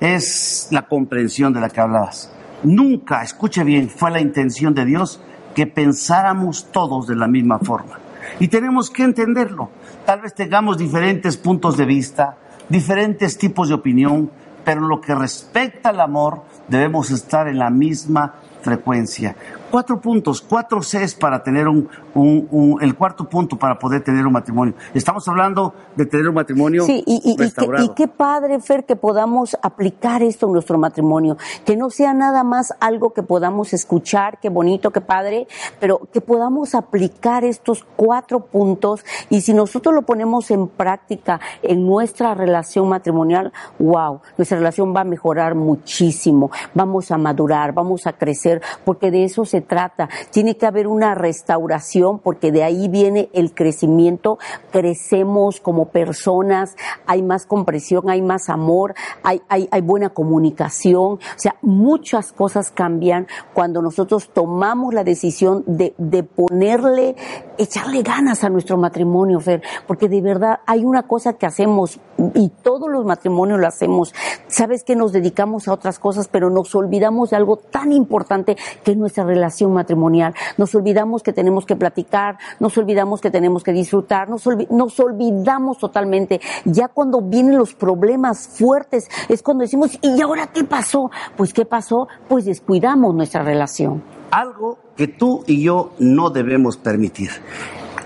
es 0.00 0.68
la 0.70 0.82
comprensión 0.82 1.52
de 1.52 1.60
la 1.60 1.68
que 1.68 1.80
hablabas. 1.80 2.32
Nunca, 2.62 3.22
escuche 3.22 3.64
bien, 3.64 3.88
fue 3.88 4.10
la 4.10 4.20
intención 4.20 4.74
de 4.74 4.84
Dios 4.84 5.20
que 5.54 5.66
pensáramos 5.66 6.70
todos 6.72 7.06
de 7.06 7.16
la 7.16 7.28
misma 7.28 7.58
forma. 7.58 7.98
Y 8.38 8.48
tenemos 8.48 8.90
que 8.90 9.02
entenderlo. 9.02 9.70
Tal 10.04 10.20
vez 10.20 10.34
tengamos 10.34 10.78
diferentes 10.78 11.36
puntos 11.36 11.76
de 11.76 11.84
vista, 11.84 12.36
diferentes 12.68 13.36
tipos 13.36 13.68
de 13.68 13.74
opinión, 13.74 14.30
pero 14.64 14.82
en 14.82 14.88
lo 14.88 15.00
que 15.00 15.14
respecta 15.14 15.90
al 15.90 16.00
amor 16.00 16.42
debemos 16.68 17.10
estar 17.10 17.48
en 17.48 17.58
la 17.58 17.70
misma 17.70 18.34
frecuencia. 18.62 19.34
Cuatro 19.70 20.00
puntos, 20.00 20.42
cuatro 20.42 20.82
Cs 20.82 21.14
para 21.14 21.42
tener 21.42 21.68
un, 21.68 21.88
un, 22.14 22.78
el 22.80 22.96
cuarto 22.96 23.28
punto 23.28 23.56
para 23.56 23.78
poder 23.78 24.02
tener 24.02 24.26
un 24.26 24.32
matrimonio. 24.32 24.74
Estamos 24.94 25.26
hablando 25.28 25.74
de 25.94 26.06
tener 26.06 26.28
un 26.28 26.34
matrimonio 26.34 26.84
sí, 26.84 27.04
y, 27.06 27.22
y, 27.24 27.36
restaurado. 27.36 27.84
Y, 27.84 27.90
qué, 27.90 28.08
padre, 28.08 28.60
Fer, 28.60 28.84
que 28.84 28.96
podamos 28.96 29.56
aplicar 29.62 30.22
esto 30.22 30.46
en 30.46 30.54
nuestro 30.54 30.76
matrimonio. 30.78 31.36
Que 31.64 31.76
no 31.76 31.90
sea 31.90 32.14
nada 32.14 32.42
más 32.42 32.74
algo 32.80 33.12
que 33.12 33.22
podamos 33.22 33.72
escuchar, 33.72 34.38
qué 34.40 34.48
bonito, 34.48 34.90
qué 34.90 35.00
padre, 35.00 35.46
pero 35.78 36.00
que 36.12 36.20
podamos 36.20 36.74
aplicar 36.74 37.44
estos 37.44 37.86
cuatro 37.96 38.40
puntos 38.46 39.04
y 39.28 39.42
si 39.42 39.54
nosotros 39.54 39.94
lo 39.94 40.02
ponemos 40.02 40.50
en 40.50 40.68
práctica 40.68 41.40
en 41.62 41.86
nuestra 41.86 42.34
relación 42.34 42.88
matrimonial, 42.88 43.52
wow, 43.78 44.20
nuestra 44.36 44.58
relación 44.58 44.94
va 44.94 45.02
a 45.02 45.04
mejorar 45.04 45.54
muchísimo, 45.54 46.50
vamos 46.74 47.10
a 47.10 47.18
madurar, 47.18 47.72
vamos 47.72 48.06
a 48.06 48.14
crecer, 48.14 48.60
porque 48.84 49.10
de 49.10 49.24
eso 49.24 49.44
se 49.44 49.59
trata. 49.60 50.08
Tiene 50.30 50.56
que 50.56 50.66
haber 50.66 50.86
una 50.86 51.14
restauración 51.14 52.18
porque 52.18 52.52
de 52.52 52.64
ahí 52.64 52.88
viene 52.88 53.30
el 53.32 53.54
crecimiento, 53.54 54.38
crecemos 54.70 55.60
como 55.60 55.86
personas, 55.86 56.76
hay 57.06 57.22
más 57.22 57.46
compresión, 57.46 58.08
hay 58.10 58.22
más 58.22 58.48
amor, 58.48 58.94
hay, 59.22 59.42
hay, 59.48 59.68
hay 59.70 59.80
buena 59.80 60.10
comunicación, 60.10 61.14
o 61.14 61.18
sea, 61.36 61.56
muchas 61.62 62.32
cosas 62.32 62.70
cambian 62.70 63.26
cuando 63.54 63.82
nosotros 63.82 64.30
tomamos 64.32 64.94
la 64.94 65.04
decisión 65.04 65.64
de, 65.66 65.94
de 65.98 66.22
ponerle, 66.22 67.16
echarle 67.58 68.02
ganas 68.02 68.44
a 68.44 68.48
nuestro 68.48 68.76
matrimonio, 68.76 69.40
Fer, 69.40 69.62
porque 69.86 70.08
de 70.08 70.20
verdad 70.20 70.60
hay 70.66 70.84
una 70.84 71.04
cosa 71.04 71.34
que 71.34 71.46
hacemos 71.46 72.00
y 72.34 72.50
todos 72.62 72.90
los 72.90 73.04
matrimonios 73.04 73.58
lo 73.58 73.66
hacemos, 73.66 74.14
sabes 74.50 74.84
que 74.84 74.96
nos 74.96 75.12
dedicamos 75.12 75.68
a 75.68 75.72
otras 75.72 75.98
cosas, 75.98 76.28
pero 76.28 76.50
nos 76.50 76.74
olvidamos 76.74 77.30
de 77.30 77.36
algo 77.36 77.56
tan 77.56 77.92
importante 77.92 78.56
que 78.84 78.92
es 78.92 78.96
nuestra 78.96 79.24
relación 79.24 79.72
matrimonial. 79.72 80.34
Nos 80.58 80.74
olvidamos 80.74 81.22
que 81.22 81.32
tenemos 81.32 81.66
que 81.66 81.76
platicar, 81.76 82.38
nos 82.58 82.76
olvidamos 82.78 83.20
que 83.20 83.30
tenemos 83.30 83.62
que 83.62 83.72
disfrutar, 83.72 84.28
nos, 84.28 84.44
nos 84.70 85.00
olvidamos 85.00 85.78
totalmente. 85.78 86.40
Ya 86.64 86.88
cuando 86.88 87.20
vienen 87.20 87.58
los 87.58 87.74
problemas 87.74 88.48
fuertes 88.48 89.08
es 89.28 89.42
cuando 89.42 89.62
decimos, 89.62 89.98
¿y 90.02 90.20
ahora 90.20 90.48
qué 90.48 90.64
pasó? 90.64 91.10
Pues 91.36 91.52
¿qué 91.52 91.64
pasó? 91.64 92.08
Pues 92.28 92.44
descuidamos 92.44 93.14
nuestra 93.14 93.42
relación. 93.42 94.02
Algo 94.30 94.78
que 94.96 95.08
tú 95.08 95.44
y 95.46 95.62
yo 95.62 95.92
no 95.98 96.30
debemos 96.30 96.76
permitir. 96.76 97.30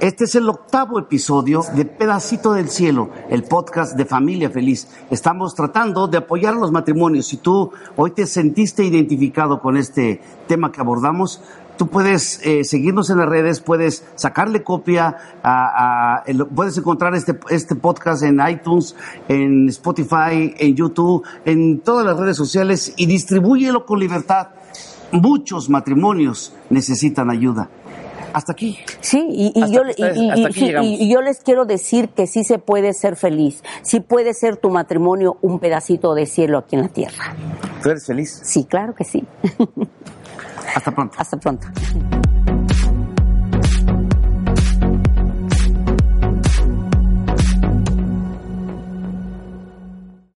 Este 0.01 0.25
es 0.25 0.35
el 0.35 0.49
octavo 0.49 0.99
episodio 0.99 1.63
de 1.75 1.85
Pedacito 1.85 2.53
del 2.53 2.69
Cielo, 2.69 3.11
el 3.31 3.45
podcast 3.45 3.97
de 3.97 4.05
Familia 4.05 4.51
Feliz. 4.51 4.89
Estamos 5.09 5.55
tratando 5.55 6.09
de 6.09 6.19
apoyar 6.19 6.55
a 6.55 6.59
los 6.59 6.73
matrimonios. 6.73 7.27
Si 7.29 7.37
tú 7.37 7.71
hoy 7.97 8.11
te 8.11 8.27
sentiste 8.27 8.85
identificado 8.85 9.61
con 9.61 9.77
este 9.77 10.21
tema 10.49 10.73
que 10.73 10.81
abordamos, 10.81 11.41
tú 11.77 11.87
puedes 11.87 12.45
eh, 12.45 12.65
seguirnos 12.65 13.09
en 13.11 13.19
las 13.19 13.29
redes, 13.29 13.61
puedes 13.61 14.05
sacarle 14.17 14.65
copia, 14.65 15.17
puedes 16.55 16.77
encontrar 16.77 17.15
este, 17.15 17.39
este 17.51 17.77
podcast 17.77 18.25
en 18.25 18.41
iTunes, 18.47 18.97
en 19.29 19.69
Spotify, 19.69 20.55
en 20.59 20.75
YouTube, 20.75 21.25
en 21.45 21.81
todas 21.81 22.05
las 22.05 22.19
redes 22.19 22.37
sociales 22.37 22.93
y 22.97 23.07
distribúyelo 23.07 23.87
con 23.87 24.01
libertad. 24.01 24.49
Muchos 25.13 25.71
matrimonios 25.71 26.53
necesitan 26.69 27.31
ayuda. 27.31 27.71
Hasta 28.35 28.51
aquí. 28.51 28.77
Sí, 29.01 29.25
y, 29.31 29.53
y 29.55 29.73
yo, 29.73 29.83
y, 29.97 30.53
sí, 30.53 30.75
y, 30.83 31.09
yo 31.09 31.23
les 31.23 31.39
quiero 31.39 31.67
decir 31.67 32.09
que 32.09 32.27
sí 32.27 32.43
se 32.43 32.59
puede 32.59 32.93
ser 32.93 33.15
feliz, 33.15 33.63
sí 33.83 34.01
puede 34.01 34.35
ser 34.35 34.57
tu 34.57 34.71
matrimonio 34.71 35.39
un 35.41 35.61
pedacito 35.61 36.15
de 36.15 36.27
cielo 36.27 36.59
aquí 36.59 36.75
en 36.75 36.83
la 36.83 36.89
tierra. 36.89 37.37
¿Tú 37.81 37.91
eres 37.91 38.05
feliz? 38.05 38.41
Sí, 38.43 38.65
claro 38.65 38.93
que 38.93 39.05
sí. 39.05 39.25
Hasta 40.75 40.91
pronto. 40.91 41.15
Hasta 41.17 41.37
pronto. 41.37 41.69